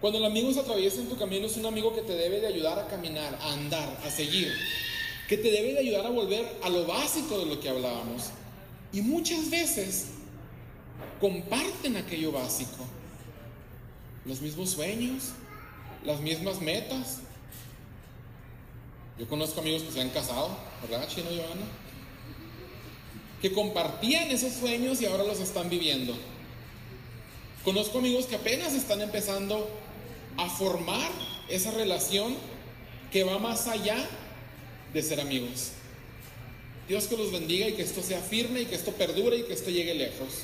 Cuando 0.00 0.18
el 0.18 0.24
amigo 0.24 0.52
se 0.52 0.58
atraviesa 0.58 1.00
en 1.00 1.08
tu 1.08 1.16
camino 1.16 1.46
es 1.46 1.56
un 1.56 1.66
amigo 1.66 1.94
que 1.94 2.02
te 2.02 2.16
debe 2.16 2.40
de 2.40 2.48
ayudar 2.48 2.80
a 2.80 2.88
caminar, 2.88 3.38
a 3.40 3.52
andar, 3.52 3.88
a 4.04 4.10
seguir. 4.10 4.52
Que 5.28 5.36
te 5.36 5.52
debe 5.52 5.72
de 5.72 5.78
ayudar 5.78 6.04
a 6.04 6.10
volver 6.10 6.58
a 6.64 6.68
lo 6.68 6.84
básico 6.84 7.38
de 7.38 7.46
lo 7.46 7.60
que 7.60 7.68
hablábamos. 7.68 8.30
Y 8.92 9.02
muchas 9.02 9.50
veces 9.50 10.08
comparten 11.20 11.96
aquello 11.96 12.32
básico. 12.32 12.84
Los 14.24 14.40
mismos 14.40 14.70
sueños, 14.70 15.30
las 16.04 16.20
mismas 16.20 16.60
metas. 16.60 17.20
Yo 19.16 19.28
conozco 19.28 19.60
amigos 19.60 19.84
que 19.84 19.92
se 19.92 20.00
han 20.00 20.10
casado, 20.10 20.50
¿verdad, 20.82 21.06
Chino 21.06 21.30
y 21.30 21.36
Joana? 21.36 21.66
que 23.40 23.52
compartían 23.52 24.30
esos 24.30 24.54
sueños 24.54 25.02
y 25.02 25.04
ahora 25.04 25.22
los 25.22 25.38
están 25.38 25.68
viviendo. 25.68 26.16
Conozco 27.64 27.98
amigos 27.98 28.26
que 28.26 28.36
apenas 28.36 28.74
están 28.74 29.00
empezando 29.00 29.66
a 30.36 30.50
formar 30.50 31.10
esa 31.48 31.70
relación 31.70 32.36
que 33.10 33.24
va 33.24 33.38
más 33.38 33.68
allá 33.68 33.96
de 34.92 35.02
ser 35.02 35.18
amigos. 35.18 35.70
Dios 36.86 37.06
que 37.06 37.16
los 37.16 37.32
bendiga 37.32 37.66
y 37.66 37.72
que 37.72 37.80
esto 37.80 38.02
sea 38.02 38.20
firme 38.20 38.60
y 38.60 38.66
que 38.66 38.74
esto 38.74 38.92
perdure 38.92 39.38
y 39.38 39.42
que 39.44 39.54
esto 39.54 39.70
llegue 39.70 39.94
lejos. 39.94 40.42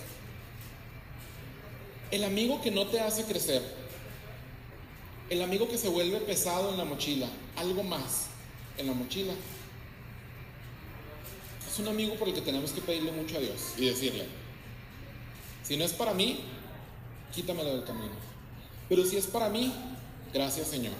El 2.11 2.25
amigo 2.25 2.63
que 2.63 2.71
no 2.71 2.87
te 2.87 3.01
hace 3.01 3.25
crecer, 3.25 3.63
el 5.29 5.43
amigo 5.43 5.69
que 5.69 5.77
se 5.77 5.89
vuelve 5.89 6.19
pesado 6.21 6.71
en 6.71 6.79
la 6.79 6.87
mochila, 6.87 7.29
algo 7.57 7.83
más 7.83 8.29
en 8.79 8.87
la 8.87 8.95
mochila, 8.95 9.35
es 11.71 11.79
un 11.79 11.89
amigo 11.89 12.15
por 12.15 12.29
el 12.29 12.35
que 12.35 12.41
tenemos 12.41 12.73
que 12.73 12.81
pedirle 12.81 13.13
mucho 13.13 13.37
a 13.37 13.41
Dios 13.41 13.75
y 13.77 13.85
decirle, 13.85 14.25
si 15.63 15.77
no 15.77 15.85
es 15.85 15.93
para 15.93 16.15
mí, 16.15 16.41
quítamelo 17.35 17.71
del 17.71 17.85
camino. 17.85 18.13
Pero 18.89 19.05
si 19.05 19.17
es 19.17 19.27
para 19.27 19.49
mí, 19.49 19.73
gracias 20.33 20.69
Señor. 20.69 20.95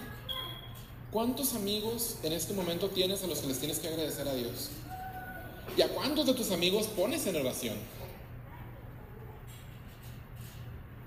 ¿Cuántos 1.11 1.55
amigos 1.55 2.15
en 2.23 2.33
este 2.33 2.53
momento 2.53 2.89
tienes 2.89 3.23
a 3.23 3.27
los 3.27 3.39
que 3.39 3.47
les 3.47 3.59
tienes 3.59 3.79
que 3.79 3.89
agradecer 3.89 4.27
a 4.27 4.33
Dios? 4.33 4.69
¿Y 5.75 5.81
a 5.81 5.89
cuántos 5.89 6.25
de 6.25 6.33
tus 6.33 6.51
amigos 6.51 6.87
pones 6.87 7.27
en 7.27 7.35
oración? 7.35 7.75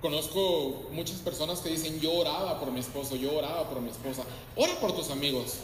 Conozco 0.02 0.90
muchas 0.92 1.16
personas 1.20 1.60
que 1.60 1.70
dicen, 1.70 1.98
yo 2.00 2.12
oraba 2.12 2.60
por 2.60 2.70
mi 2.70 2.80
esposo, 2.80 3.16
yo 3.16 3.34
oraba 3.38 3.66
por 3.70 3.80
mi 3.80 3.88
esposa. 3.88 4.22
Ora 4.54 4.78
por 4.78 4.94
tus 4.94 5.08
amigos. 5.10 5.54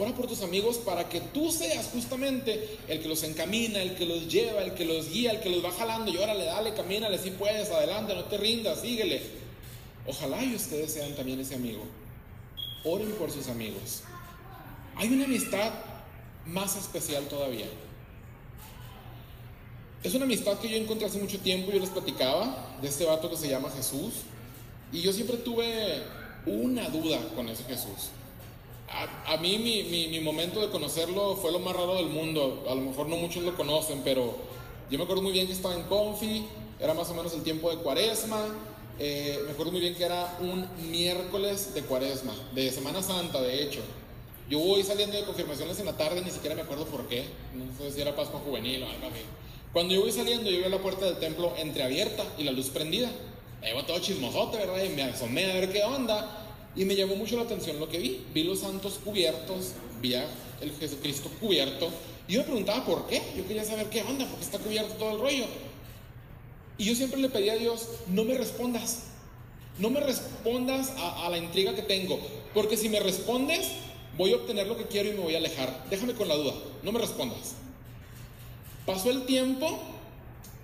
Ora 0.00 0.14
por 0.14 0.28
tus 0.28 0.42
amigos 0.42 0.76
para 0.78 1.08
que 1.08 1.20
tú 1.20 1.50
seas 1.50 1.90
justamente 1.92 2.78
el 2.86 3.02
que 3.02 3.08
los 3.08 3.24
encamina, 3.24 3.82
el 3.82 3.96
que 3.96 4.06
los 4.06 4.28
lleva, 4.28 4.62
el 4.62 4.74
que 4.74 4.84
los 4.84 5.10
guía, 5.10 5.32
el 5.32 5.40
que 5.40 5.50
los 5.50 5.64
va 5.64 5.72
jalando. 5.72 6.12
Y 6.12 6.16
órale, 6.16 6.44
dale, 6.44 6.72
camínale, 6.72 7.18
si 7.18 7.32
puedes, 7.32 7.68
adelante, 7.70 8.14
no 8.14 8.24
te 8.24 8.38
rindas, 8.38 8.80
síguele. 8.80 9.20
Ojalá 10.06 10.44
y 10.44 10.54
ustedes 10.54 10.92
sean 10.92 11.16
también 11.16 11.40
ese 11.40 11.56
amigo. 11.56 11.82
Oren 12.84 13.10
por 13.12 13.32
sus 13.32 13.48
amigos. 13.48 14.02
Hay 14.94 15.08
una 15.08 15.24
amistad 15.24 15.72
más 16.46 16.76
especial 16.76 17.26
todavía. 17.26 17.66
Es 20.04 20.14
una 20.14 20.26
amistad 20.26 20.60
que 20.60 20.68
yo 20.68 20.76
encontré 20.76 21.08
hace 21.08 21.18
mucho 21.18 21.40
tiempo, 21.40 21.72
yo 21.72 21.80
les 21.80 21.90
platicaba 21.90 22.78
de 22.80 22.86
este 22.86 23.04
vato 23.04 23.28
que 23.28 23.36
se 23.36 23.48
llama 23.48 23.68
Jesús. 23.76 24.12
Y 24.92 25.00
yo 25.00 25.12
siempre 25.12 25.38
tuve 25.38 26.04
una 26.46 26.88
duda 26.88 27.18
con 27.34 27.48
ese 27.48 27.64
Jesús 27.64 28.10
a, 28.90 29.36
mí 29.36 29.58
mi, 29.58 30.20
momento 30.20 30.60
de 30.60 30.68
conocerlo 30.68 31.36
fue 31.36 31.52
lo 31.52 31.58
más 31.58 31.74
raro 31.74 31.96
del 31.96 32.08
mundo. 32.08 32.64
A 32.68 32.74
lo 32.74 32.80
mejor 32.80 33.08
no 33.08 33.16
muchos 33.16 33.42
lo 33.42 33.54
conocen, 33.56 34.00
pero 34.04 34.34
yo 34.90 34.98
me 34.98 35.04
acuerdo 35.04 35.22
muy 35.22 35.32
bien 35.32 35.46
que 35.46 35.52
estaba 35.52 35.74
en 35.74 35.82
Confi, 35.84 36.46
era 36.80 36.94
más 36.94 37.08
o 37.10 37.14
menos 37.14 37.32
el 37.34 37.42
tiempo 37.42 37.70
de 37.70 37.76
cuaresma. 37.78 38.46
Eh, 38.98 39.38
me 39.44 39.52
acuerdo 39.52 39.72
muy 39.72 39.80
bien 39.80 39.94
que 39.94 40.04
era 40.04 40.36
un 40.40 40.66
miércoles 40.90 41.74
de 41.74 41.82
cuaresma, 41.82 42.34
de 42.54 42.70
Semana 42.70 43.02
Santa, 43.02 43.40
de 43.40 43.62
hecho. 43.62 43.80
Yo 44.50 44.58
voy 44.58 44.82
saliendo 44.82 45.16
de 45.16 45.24
confirmaciones 45.24 45.78
en 45.78 45.86
la 45.86 45.96
tarde, 45.96 46.22
ni 46.24 46.30
siquiera 46.30 46.56
me 46.56 46.62
acuerdo 46.62 46.86
por 46.86 47.06
qué. 47.06 47.24
No 47.54 47.66
sé 47.78 47.92
si 47.92 48.00
era 48.00 48.16
Pascua 48.16 48.40
Juvenil 48.40 48.82
o 48.82 48.86
algo 48.86 49.06
así. 49.06 49.22
Cuando 49.72 49.94
yo 49.94 50.00
voy 50.00 50.12
saliendo, 50.12 50.50
yo 50.50 50.60
veo 50.60 50.70
la 50.70 50.78
puerta 50.78 51.04
del 51.04 51.18
templo 51.18 51.52
entreabierta 51.58 52.24
y 52.38 52.44
la 52.44 52.52
luz 52.52 52.70
prendida. 52.70 53.10
Me 53.60 53.68
llevo 53.68 53.84
todo 53.84 53.98
chismosote, 53.98 54.56
¿verdad? 54.56 54.82
Y 54.82 54.88
me 54.90 55.02
asomé 55.02 55.50
a 55.50 55.54
ver 55.54 55.70
qué 55.70 55.84
onda. 55.84 56.47
Y 56.78 56.84
me 56.84 56.94
llamó 56.94 57.16
mucho 57.16 57.36
la 57.36 57.42
atención 57.42 57.80
lo 57.80 57.88
que 57.88 57.98
vi. 57.98 58.24
Vi 58.32 58.44
los 58.44 58.60
santos 58.60 59.00
cubiertos, 59.04 59.72
vi 60.00 60.14
a 60.14 60.24
el 60.60 60.70
Jesucristo 60.78 61.28
cubierto. 61.40 61.90
Y 62.28 62.34
yo 62.34 62.40
me 62.40 62.44
preguntaba 62.46 62.86
por 62.86 63.08
qué. 63.08 63.20
Yo 63.36 63.44
quería 63.48 63.64
saber 63.64 63.90
qué 63.90 64.02
onda, 64.02 64.24
porque 64.26 64.44
está 64.44 64.60
cubierto 64.60 64.94
todo 64.94 65.16
el 65.16 65.20
rollo. 65.20 65.44
Y 66.78 66.84
yo 66.84 66.94
siempre 66.94 67.20
le 67.20 67.30
pedí 67.30 67.48
a 67.48 67.56
Dios, 67.56 67.88
no 68.06 68.22
me 68.22 68.38
respondas. 68.38 69.00
No 69.80 69.90
me 69.90 69.98
respondas 69.98 70.90
a, 70.98 71.26
a 71.26 71.30
la 71.30 71.38
intriga 71.38 71.74
que 71.74 71.82
tengo. 71.82 72.20
Porque 72.54 72.76
si 72.76 72.88
me 72.88 73.00
respondes, 73.00 73.66
voy 74.16 74.32
a 74.32 74.36
obtener 74.36 74.68
lo 74.68 74.76
que 74.76 74.86
quiero 74.86 75.08
y 75.08 75.14
me 75.14 75.20
voy 75.20 75.34
a 75.34 75.38
alejar. 75.38 75.84
Déjame 75.90 76.14
con 76.14 76.28
la 76.28 76.36
duda. 76.36 76.54
No 76.84 76.92
me 76.92 77.00
respondas. 77.00 77.56
Pasó 78.86 79.10
el 79.10 79.26
tiempo 79.26 79.80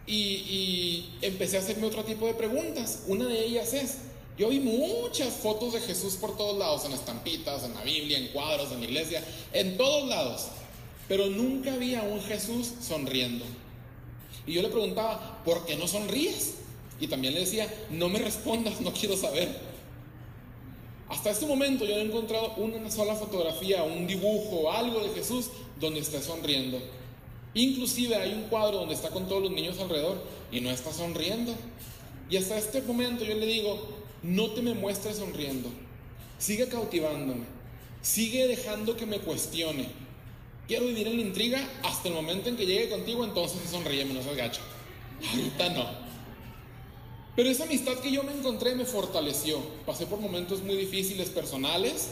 y, 0.06 0.14
y 0.16 1.10
empecé 1.22 1.56
a 1.56 1.60
hacerme 1.60 1.88
otro 1.88 2.04
tipo 2.04 2.24
de 2.28 2.34
preguntas. 2.34 3.02
Una 3.08 3.26
de 3.26 3.44
ellas 3.44 3.74
es, 3.74 3.96
yo 4.36 4.48
vi 4.48 4.58
muchas 4.58 5.32
fotos 5.34 5.74
de 5.74 5.80
Jesús 5.80 6.14
por 6.14 6.36
todos 6.36 6.58
lados, 6.58 6.84
en 6.84 6.92
estampitas, 6.92 7.62
en 7.64 7.74
la 7.74 7.82
Biblia, 7.82 8.18
en 8.18 8.28
cuadros, 8.28 8.72
en 8.72 8.80
la 8.80 8.86
iglesia, 8.86 9.24
en 9.52 9.76
todos 9.76 10.08
lados. 10.08 10.48
Pero 11.06 11.26
nunca 11.26 11.76
vi 11.76 11.94
a 11.94 12.02
un 12.02 12.20
Jesús 12.20 12.72
sonriendo. 12.80 13.44
Y 14.46 14.54
yo 14.54 14.62
le 14.62 14.68
preguntaba, 14.68 15.42
¿por 15.44 15.64
qué 15.66 15.76
no 15.76 15.86
sonríes? 15.86 16.54
Y 17.00 17.06
también 17.06 17.34
le 17.34 17.40
decía, 17.40 17.72
no 17.90 18.08
me 18.08 18.18
respondas, 18.18 18.80
no 18.80 18.92
quiero 18.92 19.16
saber. 19.16 19.48
Hasta 21.08 21.30
este 21.30 21.46
momento 21.46 21.84
yo 21.84 21.94
no 21.94 22.00
he 22.00 22.04
encontrado 22.04 22.54
una 22.56 22.90
sola 22.90 23.14
fotografía, 23.14 23.84
un 23.84 24.06
dibujo, 24.06 24.72
algo 24.72 25.00
de 25.00 25.10
Jesús 25.10 25.50
donde 25.78 26.00
esté 26.00 26.20
sonriendo. 26.20 26.78
Inclusive 27.54 28.16
hay 28.16 28.32
un 28.32 28.44
cuadro 28.44 28.78
donde 28.78 28.94
está 28.94 29.10
con 29.10 29.28
todos 29.28 29.42
los 29.42 29.52
niños 29.52 29.78
alrededor 29.78 30.20
y 30.50 30.60
no 30.60 30.70
está 30.70 30.92
sonriendo. 30.92 31.54
Y 32.28 32.36
hasta 32.36 32.58
este 32.58 32.82
momento 32.82 33.24
yo 33.24 33.34
le 33.34 33.46
digo, 33.46 34.03
no 34.24 34.50
te 34.50 34.62
me 34.62 34.72
muestres 34.74 35.18
sonriendo. 35.18 35.68
Sigue 36.38 36.66
cautivándome. 36.66 37.44
Sigue 38.00 38.46
dejando 38.46 38.96
que 38.96 39.06
me 39.06 39.18
cuestione. 39.20 39.86
Quiero 40.66 40.86
vivir 40.86 41.06
en 41.08 41.16
la 41.16 41.22
intriga 41.22 41.68
hasta 41.82 42.08
el 42.08 42.14
momento 42.14 42.48
en 42.48 42.56
que 42.56 42.64
llegue 42.64 42.88
contigo, 42.88 43.22
entonces 43.22 43.60
sonríe, 43.70 44.04
no 44.06 44.22
seas 44.22 44.36
gacho. 44.36 44.60
Ahorita 45.30 45.68
no. 45.70 45.86
Pero 47.36 47.50
esa 47.50 47.64
amistad 47.64 47.94
que 47.98 48.10
yo 48.10 48.22
me 48.22 48.32
encontré 48.32 48.74
me 48.74 48.86
fortaleció. 48.86 49.58
Pasé 49.84 50.06
por 50.06 50.20
momentos 50.20 50.62
muy 50.62 50.76
difíciles 50.76 51.28
personales 51.28 52.08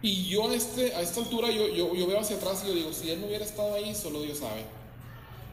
y 0.00 0.26
yo 0.26 0.48
a, 0.48 0.54
este, 0.54 0.94
a 0.94 1.00
esta 1.00 1.20
altura 1.20 1.50
yo, 1.50 1.68
yo, 1.68 1.94
yo 1.94 2.06
veo 2.06 2.20
hacia 2.20 2.36
atrás 2.36 2.62
y 2.64 2.68
yo 2.68 2.74
digo, 2.74 2.92
si 2.92 3.10
él 3.10 3.20
no 3.20 3.26
hubiera 3.26 3.44
estado 3.44 3.74
ahí, 3.74 3.94
solo 3.96 4.22
Dios 4.22 4.38
sabe. 4.38 4.62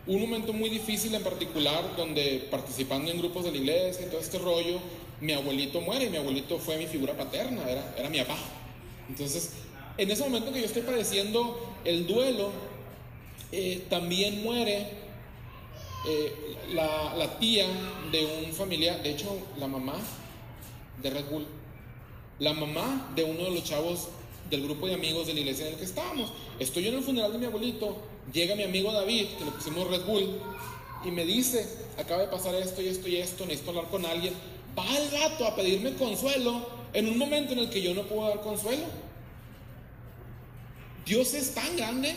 Un 0.05 0.21
momento 0.21 0.53
muy 0.53 0.69
difícil 0.69 1.15
en 1.15 1.23
particular 1.23 1.95
donde 1.97 2.47
participando 2.51 3.09
en 3.09 3.17
grupos 3.17 3.43
de 3.45 3.51
la 3.51 3.57
iglesia 3.57 4.05
y 4.05 4.09
todo 4.09 4.19
este 4.19 4.37
rollo, 4.37 4.79
mi 5.21 5.33
abuelito 5.33 5.81
muere 5.81 6.05
y 6.05 6.09
mi 6.09 6.17
abuelito 6.17 6.57
fue 6.59 6.77
mi 6.77 6.87
figura 6.87 7.15
paterna, 7.15 7.69
era, 7.69 7.93
era 7.97 8.09
mi 8.09 8.19
papá. 8.19 8.37
Entonces, 9.09 9.51
en 9.97 10.09
ese 10.09 10.23
momento 10.23 10.53
que 10.53 10.59
yo 10.59 10.65
estoy 10.65 10.83
padeciendo 10.83 11.59
el 11.83 12.07
duelo, 12.07 12.51
eh, 13.51 13.85
también 13.89 14.43
muere 14.43 14.87
eh, 16.07 16.55
la, 16.73 17.15
la, 17.15 17.39
tía 17.39 17.65
de 18.11 18.45
un 18.45 18.53
familiar, 18.53 19.01
de 19.03 19.09
hecho, 19.09 19.35
la 19.57 19.67
mamá 19.67 19.95
de 21.01 21.09
Red 21.09 21.25
Bull, 21.29 21.45
la 22.39 22.53
mamá 22.53 23.11
de 23.15 23.23
uno 23.23 23.43
de 23.43 23.51
los 23.51 23.63
chavos 23.63 24.07
del 24.49 24.63
grupo 24.63 24.87
de 24.87 24.93
amigos 24.93 25.27
de 25.27 25.33
la 25.33 25.41
iglesia 25.41 25.67
en 25.67 25.73
el 25.73 25.79
que 25.79 25.85
estábamos. 25.85 26.31
Estoy 26.59 26.83
yo 26.83 26.89
en 26.89 26.97
el 26.97 27.03
funeral 27.03 27.33
de 27.33 27.39
mi 27.39 27.45
abuelito, 27.45 27.97
llega 28.31 28.55
mi 28.55 28.63
amigo 28.63 28.91
David, 28.91 29.25
que 29.37 29.45
le 29.45 29.51
pusimos 29.51 29.87
Red 29.89 30.05
Bull, 30.05 30.39
y 31.03 31.11
me 31.11 31.25
dice, 31.25 31.67
acaba 31.97 32.21
de 32.21 32.27
pasar 32.27 32.55
esto 32.55 32.81
y 32.81 32.87
esto 32.87 33.07
y 33.09 33.17
esto, 33.17 33.45
necesito 33.45 33.71
hablar 33.71 33.89
con 33.89 34.05
alguien 34.05 34.33
va 34.79 34.95
al 34.95 35.09
gato 35.09 35.45
a 35.45 35.55
pedirme 35.55 35.93
consuelo 35.95 36.67
en 36.93 37.07
un 37.07 37.17
momento 37.17 37.53
en 37.53 37.59
el 37.59 37.69
que 37.69 37.81
yo 37.81 37.93
no 37.93 38.03
puedo 38.03 38.27
dar 38.27 38.41
consuelo. 38.41 38.85
Dios 41.05 41.33
es 41.33 41.53
tan 41.53 41.75
grande 41.75 42.15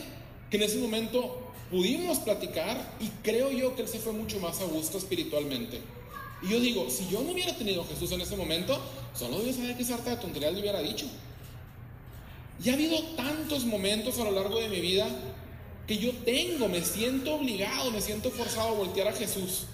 que 0.51 0.57
en 0.57 0.62
ese 0.64 0.79
momento 0.79 1.53
pudimos 1.70 2.18
platicar 2.18 2.77
y 3.01 3.09
creo 3.22 3.51
yo 3.51 3.75
que 3.75 3.83
Él 3.83 3.88
se 3.88 3.98
fue 3.98 4.12
mucho 4.12 4.38
más 4.38 4.61
a 4.61 4.64
gusto 4.64 4.98
espiritualmente. 4.98 5.81
Y 6.42 6.48
yo 6.48 6.61
digo, 6.61 6.90
si 6.90 7.09
yo 7.09 7.22
no 7.22 7.33
hubiera 7.33 7.57
tenido 7.57 7.83
a 7.83 7.87
Jesús 7.87 8.12
en 8.12 8.20
ese 8.20 8.37
momento, 8.37 8.79
solo 9.14 9.40
Dios 9.40 9.57
sabe 9.57 9.77
qué 9.77 9.85
sarta 9.85 10.11
de 10.11 10.16
tontería 10.16 10.51
le 10.51 10.61
hubiera 10.61 10.81
dicho. 10.81 11.07
Y 12.62 12.70
ha 12.70 12.75
habido 12.75 13.01
tantos 13.16 13.64
momentos 13.64 14.18
a 14.18 14.25
lo 14.25 14.33
largo 14.33 14.59
de 14.59 14.68
mi 14.68 14.81
vida 14.81 15.09
que 15.87 15.98
yo 15.98 16.12
tengo, 16.25 16.68
me 16.68 16.83
siento 16.83 17.35
obligado, 17.35 17.90
me 17.90 18.01
siento 18.01 18.31
forzado 18.31 18.68
a 18.68 18.72
voltear 18.72 19.09
a 19.09 19.12
Jesús 19.12 19.66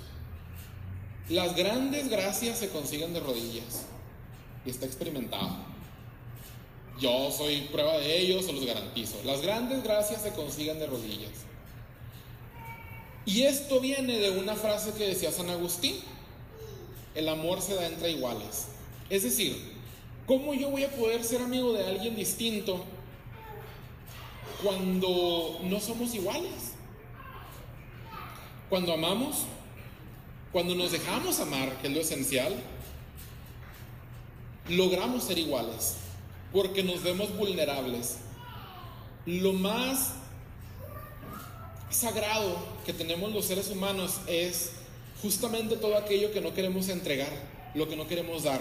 las 1.29 1.55
grandes 1.55 2.09
gracias 2.09 2.59
se 2.59 2.71
consiguen 2.71 3.13
de 3.13 3.21
rodillas 3.21 3.85
y 4.65 4.71
está 4.71 4.87
experimentado. 4.87 5.51
Yo 6.99 7.31
soy 7.31 7.63
prueba 7.73 7.99
de 7.99 8.19
ello, 8.19 8.43
se 8.43 8.53
los 8.53 8.65
garantizo. 8.65 9.19
Las 9.25 9.43
grandes 9.43 9.83
gracias 9.85 10.23
se 10.23 10.33
consiguen 10.33 10.79
de 10.79 10.87
rodillas. 10.87 11.31
Y 13.25 13.43
esto 13.43 13.79
viene 13.81 14.19
de 14.19 14.31
una 14.31 14.57
frase 14.57 14.93
que 14.95 15.09
decía 15.09 15.31
San 15.31 15.51
Agustín, 15.51 15.97
el 17.15 17.29
amor 17.29 17.61
se 17.61 17.75
da 17.75 17.87
entre 17.87 18.11
iguales. 18.11 18.69
Es 19.11 19.23
decir, 19.23 19.57
¿cómo 20.27 20.55
yo 20.55 20.71
voy 20.71 20.85
a 20.85 20.91
poder 20.91 21.23
ser 21.25 21.43
amigo 21.43 21.73
de 21.73 21.87
alguien 21.87 22.17
distinto 22.17 22.83
cuando 24.63 25.61
no 25.63 25.79
somos 25.79 26.15
iguales? 26.15 26.73
Cuando 28.71 28.93
amamos, 28.93 29.45
cuando 30.53 30.75
nos 30.75 30.93
dejamos 30.93 31.41
amar, 31.41 31.79
que 31.81 31.89
es 31.89 31.93
lo 31.93 32.01
esencial, 32.01 32.55
logramos 34.69 35.25
ser 35.25 35.39
iguales, 35.39 35.97
porque 36.53 36.83
nos 36.83 37.03
vemos 37.03 37.37
vulnerables. 37.37 38.19
Lo 39.27 39.53
más 39.53 40.13
sagrado 41.91 42.57
que 42.85 42.93
tenemos 42.93 43.33
los 43.33 43.45
seres 43.45 43.71
humanos 43.71 44.21
es 44.27 44.73
justamente 45.23 45.77
todo 45.77 45.97
aquello 45.97 46.33
que 46.33 46.41
no 46.41 46.55
queremos 46.55 46.89
entregar, 46.89 47.33
lo 47.75 47.89
que 47.89 47.97
no 47.97 48.07
queremos 48.07 48.45
dar. 48.45 48.61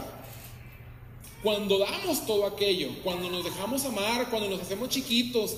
Cuando 1.44 1.78
damos 1.80 2.26
todo 2.26 2.46
aquello, 2.46 2.90
cuando 3.04 3.30
nos 3.30 3.44
dejamos 3.44 3.86
amar, 3.86 4.30
cuando 4.30 4.50
nos 4.50 4.62
hacemos 4.62 4.90
chiquitos, 4.90 5.56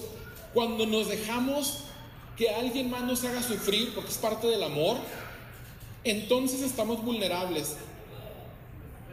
cuando 0.53 0.85
nos 0.85 1.07
dejamos 1.07 1.79
que 2.37 2.49
alguien 2.49 2.89
más 2.89 3.03
nos 3.03 3.23
haga 3.23 3.41
sufrir, 3.41 3.93
porque 3.93 4.11
es 4.11 4.17
parte 4.17 4.47
del 4.47 4.63
amor, 4.63 4.97
entonces 6.09 6.61
estamos 6.61 7.03
vulnerables 7.03 7.75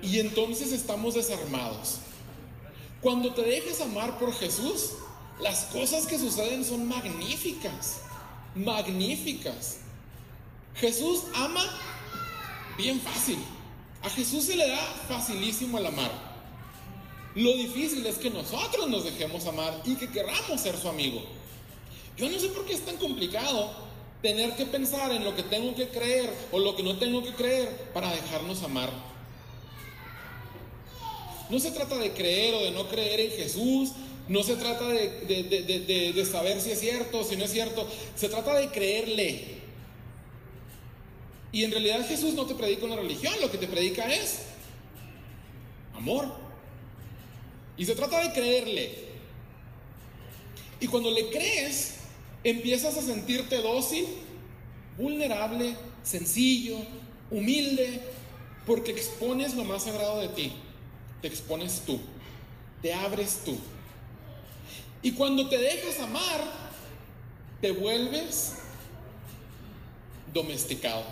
y 0.02 0.20
entonces 0.20 0.72
estamos 0.72 1.14
desarmados. 1.14 1.98
Cuando 3.00 3.32
te 3.34 3.42
dejas 3.42 3.80
amar 3.80 4.18
por 4.18 4.32
Jesús, 4.34 4.92
las 5.40 5.64
cosas 5.66 6.06
que 6.06 6.18
suceden 6.18 6.64
son 6.64 6.88
magníficas, 6.88 8.00
magníficas. 8.54 9.78
Jesús 10.74 11.24
ama 11.34 11.64
bien 12.76 13.00
fácil. 13.00 13.38
A 14.02 14.10
Jesús 14.10 14.44
se 14.44 14.56
le 14.56 14.68
da 14.68 14.80
facilísimo 15.08 15.78
el 15.78 15.86
amar. 15.86 16.10
Lo 17.34 17.52
difícil 17.52 18.04
es 18.06 18.16
que 18.16 18.30
nosotros 18.30 18.88
nos 18.88 19.04
dejemos 19.04 19.46
amar 19.46 19.82
y 19.84 19.94
que 19.96 20.08
queramos 20.08 20.60
ser 20.60 20.76
su 20.76 20.88
amigo. 20.88 21.22
Yo 22.16 22.30
no 22.30 22.38
sé 22.38 22.48
por 22.48 22.64
qué 22.64 22.72
es 22.74 22.84
tan 22.84 22.96
complicado 22.96 23.70
tener 24.22 24.54
que 24.56 24.66
pensar 24.66 25.12
en 25.12 25.24
lo 25.24 25.34
que 25.36 25.42
tengo 25.42 25.74
que 25.74 25.88
creer 25.88 26.32
o 26.52 26.58
lo 26.58 26.76
que 26.76 26.82
no 26.82 26.98
tengo 26.98 27.22
que 27.22 27.32
creer 27.32 27.68
para 27.92 28.10
dejarnos 28.10 28.62
amar. 28.62 28.90
No 31.48 31.58
se 31.60 31.70
trata 31.70 31.96
de 31.96 32.12
creer 32.12 32.54
o 32.54 32.64
de 32.64 32.70
no 32.72 32.88
creer 32.88 33.20
en 33.20 33.30
Jesús, 33.32 33.92
no 34.28 34.42
se 34.42 34.56
trata 34.56 34.88
de, 34.88 36.12
de 36.14 36.24
saber 36.24 36.60
si 36.60 36.72
es 36.72 36.80
cierto 36.80 37.20
o 37.20 37.24
si 37.24 37.36
no 37.36 37.44
es 37.44 37.52
cierto, 37.52 37.86
se 38.16 38.28
trata 38.28 38.54
de 38.54 38.68
creerle. 38.68 39.56
Y 41.52 41.64
en 41.64 41.70
realidad 41.70 42.06
Jesús 42.06 42.34
no 42.34 42.46
te 42.46 42.54
predica 42.54 42.84
una 42.84 42.96
religión, 42.96 43.32
lo 43.40 43.50
que 43.50 43.58
te 43.58 43.68
predica 43.68 44.12
es 44.12 44.40
amor. 45.94 46.26
Y 47.76 47.84
se 47.84 47.94
trata 47.94 48.20
de 48.20 48.32
creerle. 48.32 49.06
Y 50.80 50.86
cuando 50.86 51.10
le 51.10 51.28
crees, 51.30 51.95
empiezas 52.50 52.96
a 52.96 53.02
sentirte 53.02 53.60
dócil, 53.60 54.06
vulnerable, 54.96 55.74
sencillo, 56.04 56.76
humilde, 57.30 58.00
porque 58.64 58.92
expones 58.92 59.54
lo 59.54 59.64
más 59.64 59.82
sagrado 59.82 60.20
de 60.20 60.28
ti. 60.28 60.52
Te 61.20 61.26
expones 61.26 61.82
tú, 61.84 61.98
te 62.82 62.94
abres 62.94 63.40
tú. 63.44 63.58
Y 65.02 65.12
cuando 65.12 65.48
te 65.48 65.58
dejas 65.58 65.98
amar, 65.98 66.40
te 67.60 67.72
vuelves 67.72 68.52
domesticado. 70.32 71.02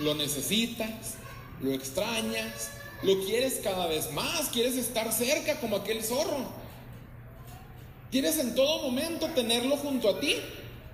Lo 0.00 0.14
necesitas, 0.14 1.16
lo 1.60 1.72
extrañas, 1.72 2.70
lo 3.02 3.24
quieres 3.24 3.60
cada 3.62 3.88
vez 3.88 4.12
más, 4.12 4.50
quieres 4.50 4.76
estar 4.76 5.12
cerca 5.12 5.58
como 5.60 5.76
aquel 5.76 6.04
zorro. 6.04 6.57
Quieres 8.10 8.38
en 8.38 8.54
todo 8.54 8.82
momento 8.82 9.26
tenerlo 9.34 9.76
junto 9.76 10.08
a 10.08 10.20
ti, 10.20 10.36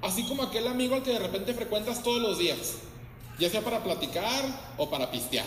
así 0.03 0.25
como 0.25 0.43
aquel 0.43 0.67
amigo 0.67 0.97
al 0.97 1.03
que 1.03 1.13
de 1.13 1.21
repente 1.21 1.55
frecuentas 1.55 2.03
todos 2.03 2.21
los 2.21 2.39
días, 2.39 2.75
ya 3.39 3.49
sea 3.49 3.63
para 3.63 3.85
platicar 3.85 4.75
o 4.77 4.91
para 4.91 5.11
pistear. 5.11 5.47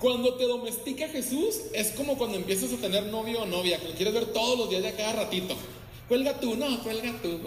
Cuando 0.00 0.34
te 0.34 0.44
domestica 0.46 1.08
Jesús, 1.08 1.60
es 1.74 1.90
como 1.92 2.16
cuando 2.16 2.38
empiezas 2.38 2.72
a 2.72 2.76
tener 2.78 3.04
novio 3.04 3.42
o 3.42 3.46
novia, 3.46 3.78
que 3.78 3.88
lo 3.88 3.94
quieres 3.94 4.14
ver 4.14 4.26
todos 4.32 4.58
los 4.58 4.70
días 4.70 4.82
de 4.82 4.94
cada 4.94 5.12
ratito. 5.12 5.54
Cuelga 6.08 6.40
tú, 6.40 6.56
no, 6.56 6.82
cuelga 6.82 7.12
tú. 7.22 7.38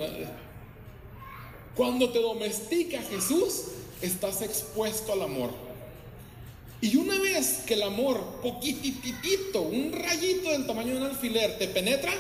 Cuando 1.76 2.12
te 2.12 2.22
domestica 2.22 3.02
Jesús, 3.02 3.64
estás 4.02 4.42
expuesto 4.42 5.14
al 5.14 5.24
amor. 5.24 5.50
Y 6.84 6.98
una 6.98 7.18
vez 7.18 7.64
que 7.66 7.76
el 7.76 7.84
amor, 7.84 8.42
poquititito, 8.42 9.62
un 9.62 9.94
rayito 9.94 10.50
del 10.50 10.68
tamaño 10.68 10.96
de 10.96 10.98
un 10.98 11.06
alfiler, 11.06 11.58
te 11.58 11.70
penetra, 11.70 12.12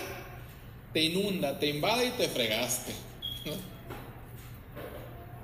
te 0.93 1.01
inunda, 1.01 1.59
te 1.59 1.67
invade 1.67 2.05
y 2.05 2.11
te 2.11 2.29
fregaste. 2.29 2.93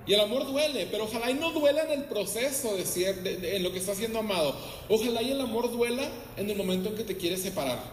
Y 0.07 0.13
el 0.13 0.21
amor 0.21 0.45
duele, 0.45 0.87
pero 0.89 1.03
ojalá 1.03 1.29
y 1.29 1.33
no 1.33 1.51
duela 1.51 1.83
en 1.83 1.99
el 1.99 2.05
proceso 2.05 2.77
de, 2.77 2.85
ser, 2.85 3.19
en 3.27 3.61
lo 3.61 3.73
que 3.73 3.79
está 3.79 3.93
siendo 3.93 4.19
amado. 4.19 4.55
Ojalá 4.87 5.21
y 5.21 5.31
el 5.31 5.41
amor 5.41 5.69
duela 5.69 6.09
en 6.37 6.49
el 6.49 6.55
momento 6.55 6.87
en 6.87 6.95
que 6.95 7.03
te 7.03 7.17
quieres 7.17 7.41
separar. 7.41 7.83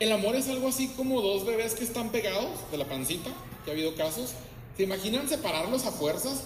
El 0.00 0.10
amor 0.10 0.36
es 0.36 0.48
algo 0.48 0.68
así 0.68 0.88
como 0.96 1.20
dos 1.20 1.44
bebés 1.44 1.74
que 1.74 1.84
están 1.84 2.12
pegados 2.12 2.48
de 2.70 2.78
la 2.78 2.86
pancita, 2.86 3.30
que 3.62 3.72
ha 3.72 3.74
habido 3.74 3.94
casos. 3.94 4.32
¿Se 4.74 4.84
imaginan 4.84 5.28
separarlos 5.28 5.84
a 5.84 5.92
fuerzas? 5.92 6.44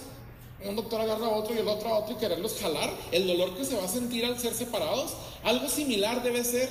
Un 0.65 0.75
doctor 0.75 1.01
agarra 1.01 1.25
a 1.25 1.29
otro 1.29 1.55
y 1.55 1.59
el 1.59 1.67
otro 1.67 1.89
a 1.89 1.99
otro 1.99 2.13
y 2.15 2.17
quererlos 2.17 2.59
jalar, 2.59 2.91
el 3.11 3.27
dolor 3.27 3.55
que 3.55 3.65
se 3.65 3.75
va 3.75 3.85
a 3.85 3.87
sentir 3.87 4.25
al 4.25 4.39
ser 4.39 4.53
separados, 4.53 5.13
algo 5.43 5.67
similar 5.67 6.21
debe 6.23 6.43
ser 6.43 6.69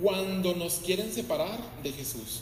cuando 0.00 0.54
nos 0.54 0.76
quieren 0.76 1.12
separar 1.12 1.58
de 1.82 1.92
Jesús, 1.92 2.40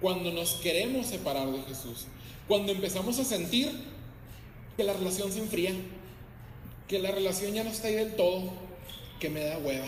cuando 0.00 0.32
nos 0.32 0.54
queremos 0.54 1.06
separar 1.06 1.50
de 1.50 1.62
Jesús, 1.62 2.06
cuando 2.48 2.72
empezamos 2.72 3.18
a 3.18 3.24
sentir 3.24 3.70
que 4.76 4.84
la 4.84 4.94
relación 4.94 5.30
se 5.30 5.40
enfría, 5.40 5.72
que 6.88 6.98
la 6.98 7.10
relación 7.10 7.52
ya 7.52 7.64
no 7.64 7.70
está 7.70 7.88
ahí 7.88 7.94
del 7.94 8.16
todo, 8.16 8.50
que 9.20 9.28
me 9.28 9.44
da 9.44 9.58
hueva. 9.58 9.86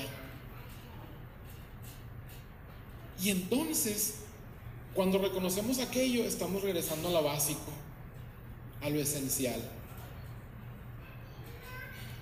Y 3.23 3.31
entonces, 3.31 4.17
cuando 4.95 5.19
reconocemos 5.19 5.79
aquello, 5.79 6.25
estamos 6.25 6.63
regresando 6.63 7.09
a 7.09 7.13
lo 7.13 7.23
básico 7.23 7.73
a 8.83 8.91
lo 8.91 9.01
esencial, 9.01 9.61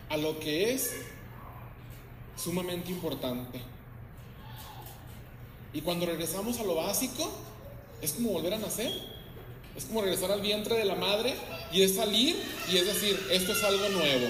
a 0.08 0.16
lo 0.16 0.38
que 0.38 0.72
es 0.72 0.92
sumamente 2.36 2.90
importante. 2.90 3.60
Y 5.72 5.80
cuando 5.80 6.06
regresamos 6.06 6.58
a 6.60 6.64
lo 6.64 6.76
básico, 6.76 7.30
es 8.00 8.12
como 8.12 8.30
volver 8.30 8.54
a 8.54 8.58
nacer. 8.58 8.92
Es 9.76 9.86
como 9.86 10.02
regresar 10.02 10.30
al 10.30 10.40
vientre 10.40 10.76
de 10.76 10.84
la 10.84 10.94
madre 10.94 11.34
y 11.72 11.82
es 11.82 11.96
salir 11.96 12.36
y 12.70 12.76
es 12.76 12.86
decir, 12.86 13.20
esto 13.30 13.52
es 13.52 13.64
algo 13.64 13.88
nuevo. 13.88 14.28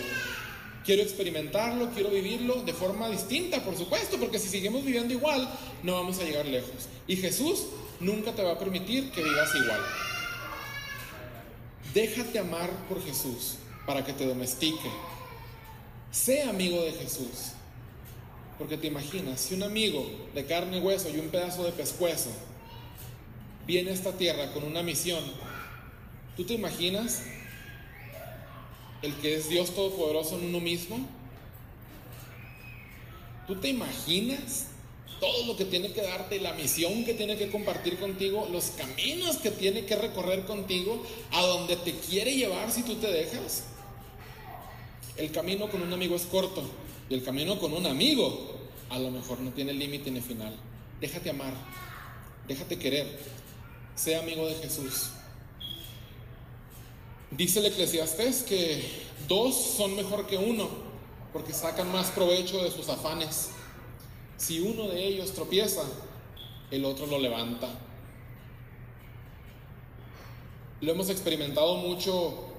Quiero 0.87 1.02
experimentarlo, 1.02 1.90
quiero 1.90 2.10
vivirlo 2.10 2.62
de 2.62 2.72
forma 2.72 3.10
distinta, 3.10 3.62
por 3.62 3.76
supuesto, 3.76 4.18
porque 4.18 4.38
si 4.38 4.48
seguimos 4.48 4.84
viviendo 4.84 5.12
igual, 5.12 5.46
no 5.82 5.94
vamos 5.94 6.18
a 6.18 6.24
llegar 6.24 6.46
lejos. 6.46 6.88
Y 7.06 7.16
Jesús 7.16 7.66
nunca 8.00 8.32
te 8.32 8.42
va 8.42 8.52
a 8.52 8.58
permitir 8.58 9.10
que 9.10 9.22
vivas 9.22 9.54
igual. 9.54 9.80
Déjate 11.94 12.40
amar 12.40 12.70
por 12.88 13.00
Jesús 13.04 13.54
para 13.87 14.04
que 14.04 14.12
te 14.12 14.26
domestique. 14.26 14.90
Sé 16.11 16.42
amigo 16.42 16.83
de 16.83 16.90
Jesús. 16.92 17.52
Porque 18.59 18.76
te 18.76 18.88
imaginas, 18.88 19.40
si 19.40 19.54
un 19.54 19.62
amigo 19.62 20.04
de 20.35 20.44
carne 20.44 20.78
y 20.78 20.80
hueso 20.80 21.09
y 21.09 21.20
un 21.20 21.28
pedazo 21.28 21.62
de 21.62 21.70
pescuezo 21.70 22.30
viene 23.64 23.90
a 23.90 23.94
esta 23.94 24.12
tierra 24.12 24.52
con 24.52 24.64
una 24.64 24.83
misión, 24.83 25.22
¿tú 26.37 26.44
te 26.44 26.54
imaginas 26.54 27.22
el 29.02 29.14
que 29.14 29.37
es 29.37 29.48
Dios 29.48 29.72
Todopoderoso 29.74 30.38
en 30.38 30.46
uno 30.46 30.61
mismo? 30.61 30.98
¿Tú 33.46 33.57
te 33.57 33.68
imaginas 33.68 34.66
todo 35.20 35.46
lo 35.46 35.57
que 35.57 35.64
tiene 35.64 35.92
que 35.92 36.03
darte, 36.03 36.40
la 36.40 36.53
misión 36.53 37.05
que 37.05 37.14
tiene 37.14 37.37
que 37.37 37.50
compartir 37.50 37.98
contigo, 37.98 38.48
los 38.50 38.66
caminos 38.70 39.37
que 39.38 39.50
tiene 39.50 39.85
que 39.85 39.96
recorrer 39.96 40.44
contigo, 40.44 41.03
a 41.33 41.42
donde 41.42 41.77
te 41.77 41.92
quiere 41.92 42.35
llevar 42.35 42.70
si 42.70 42.83
tú 42.83 42.96
te 42.96 43.11
dejas. 43.11 43.64
El 45.16 45.31
camino 45.31 45.68
con 45.68 45.83
un 45.83 45.92
amigo 45.92 46.16
es 46.16 46.22
corto 46.22 46.62
y 47.09 47.14
el 47.14 47.22
camino 47.22 47.59
con 47.59 47.72
un 47.72 47.87
amigo 47.87 48.55
a 48.90 48.98
lo 48.98 49.11
mejor 49.11 49.40
no 49.40 49.50
tiene 49.50 49.72
límite 49.72 50.11
ni 50.11 50.20
final. 50.20 50.55
Déjate 51.00 51.31
amar, 51.31 51.55
déjate 52.46 52.79
querer, 52.79 53.18
sea 53.94 54.20
amigo 54.20 54.46
de 54.46 54.55
Jesús. 54.57 55.11
Dice 57.31 57.59
el 57.61 57.66
eclesiastés 57.66 58.42
que 58.42 58.83
dos 59.27 59.55
son 59.77 59.96
mejor 59.96 60.27
que 60.27 60.37
uno 60.37 60.68
porque 61.33 61.53
sacan 61.53 61.90
más 61.90 62.11
provecho 62.11 62.62
de 62.62 62.70
sus 62.70 62.88
afanes. 62.88 63.48
Si 64.37 64.61
uno 64.61 64.88
de 64.88 65.05
ellos 65.05 65.33
tropieza, 65.33 65.83
el 66.70 66.85
otro 66.85 67.07
lo 67.07 67.18
levanta. 67.18 67.68
Lo 70.81 70.92
hemos 70.92 71.09
experimentado 71.09 71.77
mucho 71.77 72.55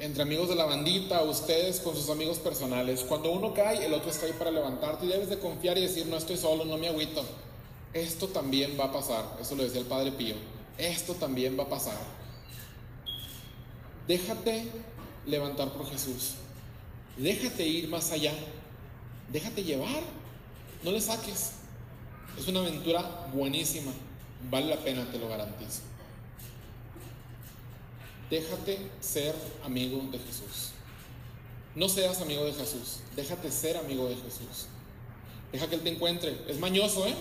entre 0.00 0.22
amigos 0.22 0.48
de 0.48 0.54
la 0.54 0.64
bandita, 0.64 1.22
ustedes 1.22 1.80
con 1.80 1.94
sus 1.94 2.08
amigos 2.08 2.38
personales. 2.38 3.02
Cuando 3.02 3.30
uno 3.30 3.52
cae, 3.52 3.84
el 3.84 3.92
otro 3.94 4.10
está 4.10 4.26
ahí 4.26 4.32
para 4.32 4.50
levantarte 4.50 5.06
y 5.06 5.08
debes 5.08 5.28
de 5.28 5.38
confiar 5.38 5.76
y 5.76 5.82
decir, 5.82 6.06
no 6.06 6.16
estoy 6.16 6.36
solo, 6.36 6.64
no 6.64 6.78
me 6.78 6.88
agüito. 6.88 7.24
Esto 7.92 8.28
también 8.28 8.76
va 8.78 8.84
a 8.84 8.92
pasar. 8.92 9.24
Eso 9.40 9.54
lo 9.56 9.64
decía 9.64 9.80
el 9.80 9.86
Padre 9.86 10.12
Pío. 10.12 10.36
Esto 10.76 11.14
también 11.14 11.58
va 11.58 11.64
a 11.64 11.68
pasar. 11.68 11.98
Déjate 14.06 14.64
levantar 15.26 15.72
por 15.72 15.90
Jesús. 15.90 16.34
Déjate 17.16 17.66
ir 17.66 17.88
más 17.88 18.12
allá. 18.12 18.32
Déjate 19.32 19.64
llevar 19.64 20.02
no 20.82 20.90
le 20.90 21.00
saques. 21.00 21.52
Es 22.38 22.46
una 22.48 22.60
aventura 22.60 23.28
buenísima. 23.32 23.92
Vale 24.50 24.66
la 24.66 24.76
pena, 24.76 25.10
te 25.10 25.18
lo 25.18 25.28
garantizo. 25.28 25.82
Déjate 28.30 28.78
ser 29.00 29.34
amigo 29.64 30.02
de 30.12 30.18
Jesús. 30.18 30.72
No 31.74 31.88
seas 31.88 32.20
amigo 32.20 32.44
de 32.44 32.52
Jesús, 32.52 33.00
déjate 33.14 33.50
ser 33.50 33.76
amigo 33.76 34.08
de 34.08 34.16
Jesús. 34.16 34.66
Deja 35.52 35.68
que 35.68 35.76
Él 35.76 35.82
te 35.82 35.90
encuentre. 35.90 36.36
Es 36.48 36.58
mañoso, 36.58 37.06
¿eh? 37.06 37.14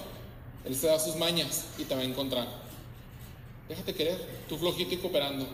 Él 0.66 0.76
se 0.76 0.88
da 0.88 1.00
sus 1.00 1.16
mañas 1.16 1.66
y 1.78 1.84
te 1.84 1.96
va 1.96 2.02
a 2.02 2.04
encontrar. 2.04 2.48
Déjate 3.70 3.94
querer, 3.94 4.20
tú 4.50 4.58
flojito 4.58 4.96
y 4.96 4.98
cooperando. 4.98 5.46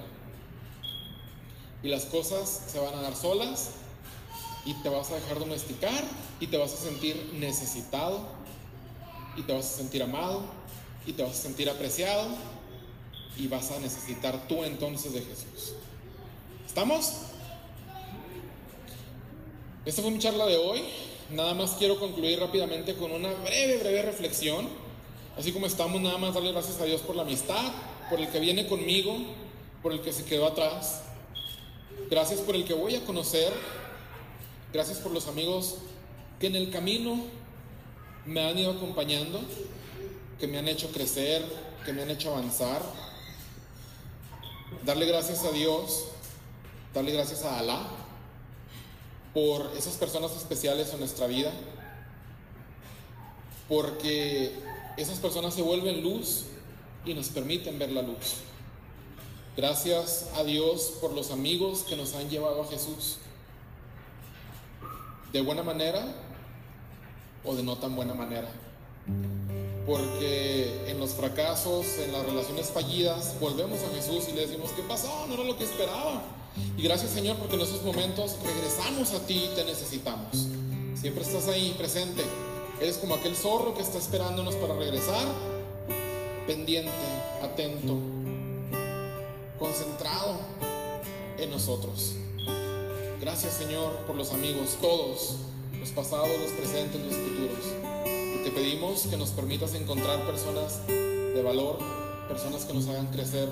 Y 1.83 1.89
las 1.89 2.05
cosas 2.05 2.63
se 2.67 2.79
van 2.79 2.95
a 2.95 3.01
dar 3.01 3.15
solas 3.15 3.71
y 4.65 4.73
te 4.75 4.89
vas 4.89 5.11
a 5.11 5.15
dejar 5.15 5.39
domesticar 5.39 6.03
y 6.39 6.47
te 6.47 6.57
vas 6.57 6.73
a 6.73 6.77
sentir 6.77 7.31
necesitado 7.33 8.21
y 9.35 9.41
te 9.41 9.53
vas 9.53 9.65
a 9.65 9.77
sentir 9.77 10.03
amado 10.03 10.43
y 11.05 11.13
te 11.13 11.23
vas 11.23 11.33
a 11.33 11.41
sentir 11.41 11.69
apreciado 11.69 12.27
y 13.37 13.47
vas 13.47 13.71
a 13.71 13.79
necesitar 13.79 14.47
tú 14.47 14.63
entonces 14.63 15.13
de 15.13 15.21
Jesús. 15.21 15.73
¿Estamos? 16.65 17.13
Esta 19.85 20.01
fue 20.01 20.11
mi 20.11 20.19
charla 20.19 20.45
de 20.45 20.57
hoy. 20.57 20.81
Nada 21.31 21.53
más 21.53 21.71
quiero 21.71 21.99
concluir 21.99 22.39
rápidamente 22.39 22.95
con 22.95 23.11
una 23.11 23.33
breve, 23.33 23.77
breve 23.77 24.01
reflexión. 24.03 24.69
Así 25.37 25.51
como 25.51 25.65
estamos, 25.65 25.99
nada 26.01 26.17
más 26.17 26.35
darle 26.35 26.51
gracias 26.51 26.79
a 26.79 26.85
Dios 26.85 27.01
por 27.01 27.15
la 27.15 27.23
amistad, 27.23 27.71
por 28.09 28.19
el 28.19 28.29
que 28.29 28.39
viene 28.39 28.67
conmigo, 28.67 29.17
por 29.81 29.91
el 29.91 30.01
que 30.01 30.13
se 30.13 30.25
quedó 30.25 30.45
atrás. 30.45 31.01
Gracias 32.09 32.41
por 32.41 32.55
el 32.55 32.65
que 32.65 32.73
voy 32.73 32.95
a 32.95 33.03
conocer. 33.03 33.51
Gracias 34.73 34.97
por 34.97 35.11
los 35.11 35.27
amigos 35.27 35.75
que 36.39 36.47
en 36.47 36.55
el 36.55 36.71
camino 36.71 37.23
me 38.25 38.43
han 38.43 38.57
ido 38.57 38.71
acompañando, 38.71 39.39
que 40.39 40.47
me 40.47 40.57
han 40.57 40.67
hecho 40.67 40.91
crecer, 40.91 41.45
que 41.85 41.93
me 41.93 42.01
han 42.01 42.09
hecho 42.09 42.31
avanzar. 42.31 42.81
Darle 44.83 45.05
gracias 45.05 45.45
a 45.45 45.51
Dios, 45.51 46.05
darle 46.91 47.11
gracias 47.11 47.43
a 47.43 47.59
Alá 47.59 47.85
por 49.31 49.71
esas 49.77 49.93
personas 49.93 50.35
especiales 50.35 50.91
en 50.91 50.99
nuestra 50.99 51.27
vida, 51.27 51.51
porque 53.69 54.53
esas 54.97 55.19
personas 55.19 55.53
se 55.53 55.61
vuelven 55.61 56.01
luz 56.01 56.45
y 57.05 57.13
nos 57.13 57.29
permiten 57.29 57.77
ver 57.77 57.91
la 57.91 58.01
luz. 58.01 58.37
Gracias 59.55 60.29
a 60.35 60.43
Dios 60.43 60.93
por 60.99 61.13
los 61.13 61.29
amigos 61.29 61.85
que 61.87 61.95
nos 61.95 62.15
han 62.15 62.27
llevado 62.27 62.63
a 62.63 62.67
Jesús. 62.67 63.19
De 65.33 65.41
buena 65.41 65.63
manera 65.63 66.05
o 67.43 67.55
de 67.55 67.63
no 67.63 67.75
tan 67.77 67.95
buena 67.95 68.13
manera. 68.13 68.47
Porque 69.85 70.89
en 70.89 70.99
los 70.99 71.11
fracasos, 71.11 71.85
en 71.97 72.13
las 72.13 72.25
relaciones 72.25 72.67
fallidas, 72.67 73.35
volvemos 73.39 73.79
a 73.81 73.95
Jesús 73.95 74.29
y 74.29 74.33
le 74.33 74.47
decimos, 74.47 74.71
¿qué 74.71 74.83
pasó? 74.83 75.25
No 75.27 75.33
era 75.33 75.43
lo 75.43 75.57
que 75.57 75.65
esperaba. 75.65 76.21
Y 76.77 76.83
gracias 76.83 77.11
Señor 77.11 77.37
porque 77.37 77.55
en 77.55 77.61
esos 77.61 77.83
momentos 77.83 78.37
regresamos 78.43 79.11
a 79.13 79.25
ti 79.25 79.49
y 79.51 79.55
te 79.55 79.65
necesitamos. 79.65 80.47
Siempre 80.95 81.23
estás 81.23 81.47
ahí 81.47 81.73
presente. 81.77 82.23
Eres 82.79 82.97
como 82.97 83.15
aquel 83.15 83.35
zorro 83.35 83.73
que 83.73 83.81
está 83.81 83.97
esperándonos 83.97 84.55
para 84.55 84.75
regresar, 84.75 85.25
pendiente, 86.47 86.91
atento, 87.41 87.97
concentrado 89.59 90.37
en 91.37 91.49
nosotros. 91.49 92.15
Gracias 93.23 93.53
Señor 93.53 93.93
por 94.05 94.17
los 94.17 94.33
amigos, 94.33 94.77
todos, 94.81 95.37
los 95.79 95.91
pasados, 95.91 96.27
los 96.27 96.51
presentes, 96.51 96.99
los 96.99 97.15
futuros. 97.15 97.65
Y 98.05 98.43
te 98.43 98.51
pedimos 98.51 99.07
que 99.07 99.15
nos 99.15 99.29
permitas 99.29 99.73
encontrar 99.75 100.25
personas 100.25 100.85
de 100.87 101.41
valor, 101.41 101.79
personas 102.27 102.65
que 102.65 102.73
nos 102.73 102.85
hagan 102.89 103.07
crecer, 103.07 103.47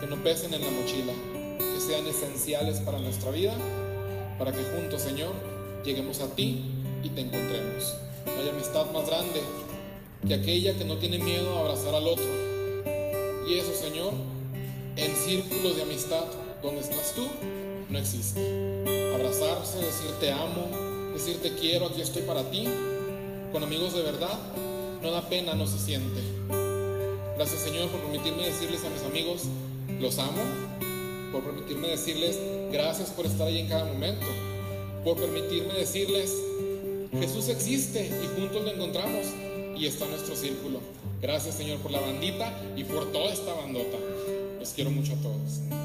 que 0.00 0.06
no 0.06 0.16
pesen 0.24 0.54
en 0.54 0.62
la 0.62 0.70
mochila, 0.70 1.12
que 1.58 1.80
sean 1.86 2.06
esenciales 2.06 2.80
para 2.80 2.98
nuestra 2.98 3.30
vida, 3.30 3.52
para 4.38 4.52
que 4.52 4.62
juntos, 4.74 5.02
Señor, 5.02 5.34
lleguemos 5.84 6.22
a 6.22 6.34
ti 6.34 6.64
y 7.04 7.10
te 7.10 7.20
encontremos. 7.20 7.94
No 8.24 8.40
hay 8.40 8.48
amistad 8.48 8.90
más 8.90 9.06
grande 9.06 9.42
que 10.26 10.32
aquella 10.32 10.78
que 10.78 10.86
no 10.86 10.96
tiene 10.96 11.18
miedo 11.18 11.58
a 11.58 11.60
abrazar 11.60 11.94
al 11.94 12.08
otro. 12.08 12.24
Y 13.46 13.58
eso, 13.58 13.74
Señor, 13.74 14.14
en 14.96 15.14
círculos 15.14 15.76
de 15.76 15.82
amistad 15.82 16.24
donde 16.62 16.80
estás 16.80 17.12
tú, 17.14 17.26
no 17.90 17.98
existe. 17.98 18.40
Abrazarse, 19.14 19.78
decir 19.78 20.10
te 20.20 20.32
amo, 20.32 20.68
decir 21.12 21.40
te 21.42 21.54
quiero, 21.54 21.86
aquí 21.86 22.00
estoy 22.00 22.22
para 22.22 22.48
ti, 22.50 22.66
con 23.52 23.62
amigos 23.62 23.94
de 23.94 24.02
verdad, 24.02 24.38
no 25.02 25.10
da 25.10 25.28
pena, 25.28 25.54
no 25.54 25.66
se 25.66 25.78
siente. 25.78 26.20
Gracias 27.36 27.62
Señor 27.62 27.88
por 27.88 28.00
permitirme 28.00 28.46
decirles 28.46 28.84
a 28.84 28.90
mis 28.90 29.02
amigos, 29.02 29.42
los 29.98 30.18
amo, 30.18 30.42
por 31.32 31.42
permitirme 31.42 31.88
decirles 31.88 32.38
gracias 32.70 33.10
por 33.10 33.26
estar 33.26 33.48
ahí 33.48 33.58
en 33.58 33.68
cada 33.68 33.84
momento, 33.84 34.26
por 35.04 35.16
permitirme 35.16 35.74
decirles 35.74 36.34
Jesús 37.18 37.48
existe 37.48 38.06
y 38.06 38.40
juntos 38.40 38.62
lo 38.62 38.70
encontramos 38.70 39.26
y 39.76 39.86
está 39.86 40.04
en 40.04 40.12
nuestro 40.12 40.36
círculo. 40.36 40.80
Gracias 41.20 41.56
Señor 41.56 41.78
por 41.78 41.90
la 41.90 42.00
bandita 42.00 42.52
y 42.76 42.84
por 42.84 43.10
toda 43.10 43.32
esta 43.32 43.52
bandota. 43.54 43.98
Los 44.58 44.70
quiero 44.70 44.90
mucho 44.90 45.14
a 45.14 45.16
todos. 45.16 45.79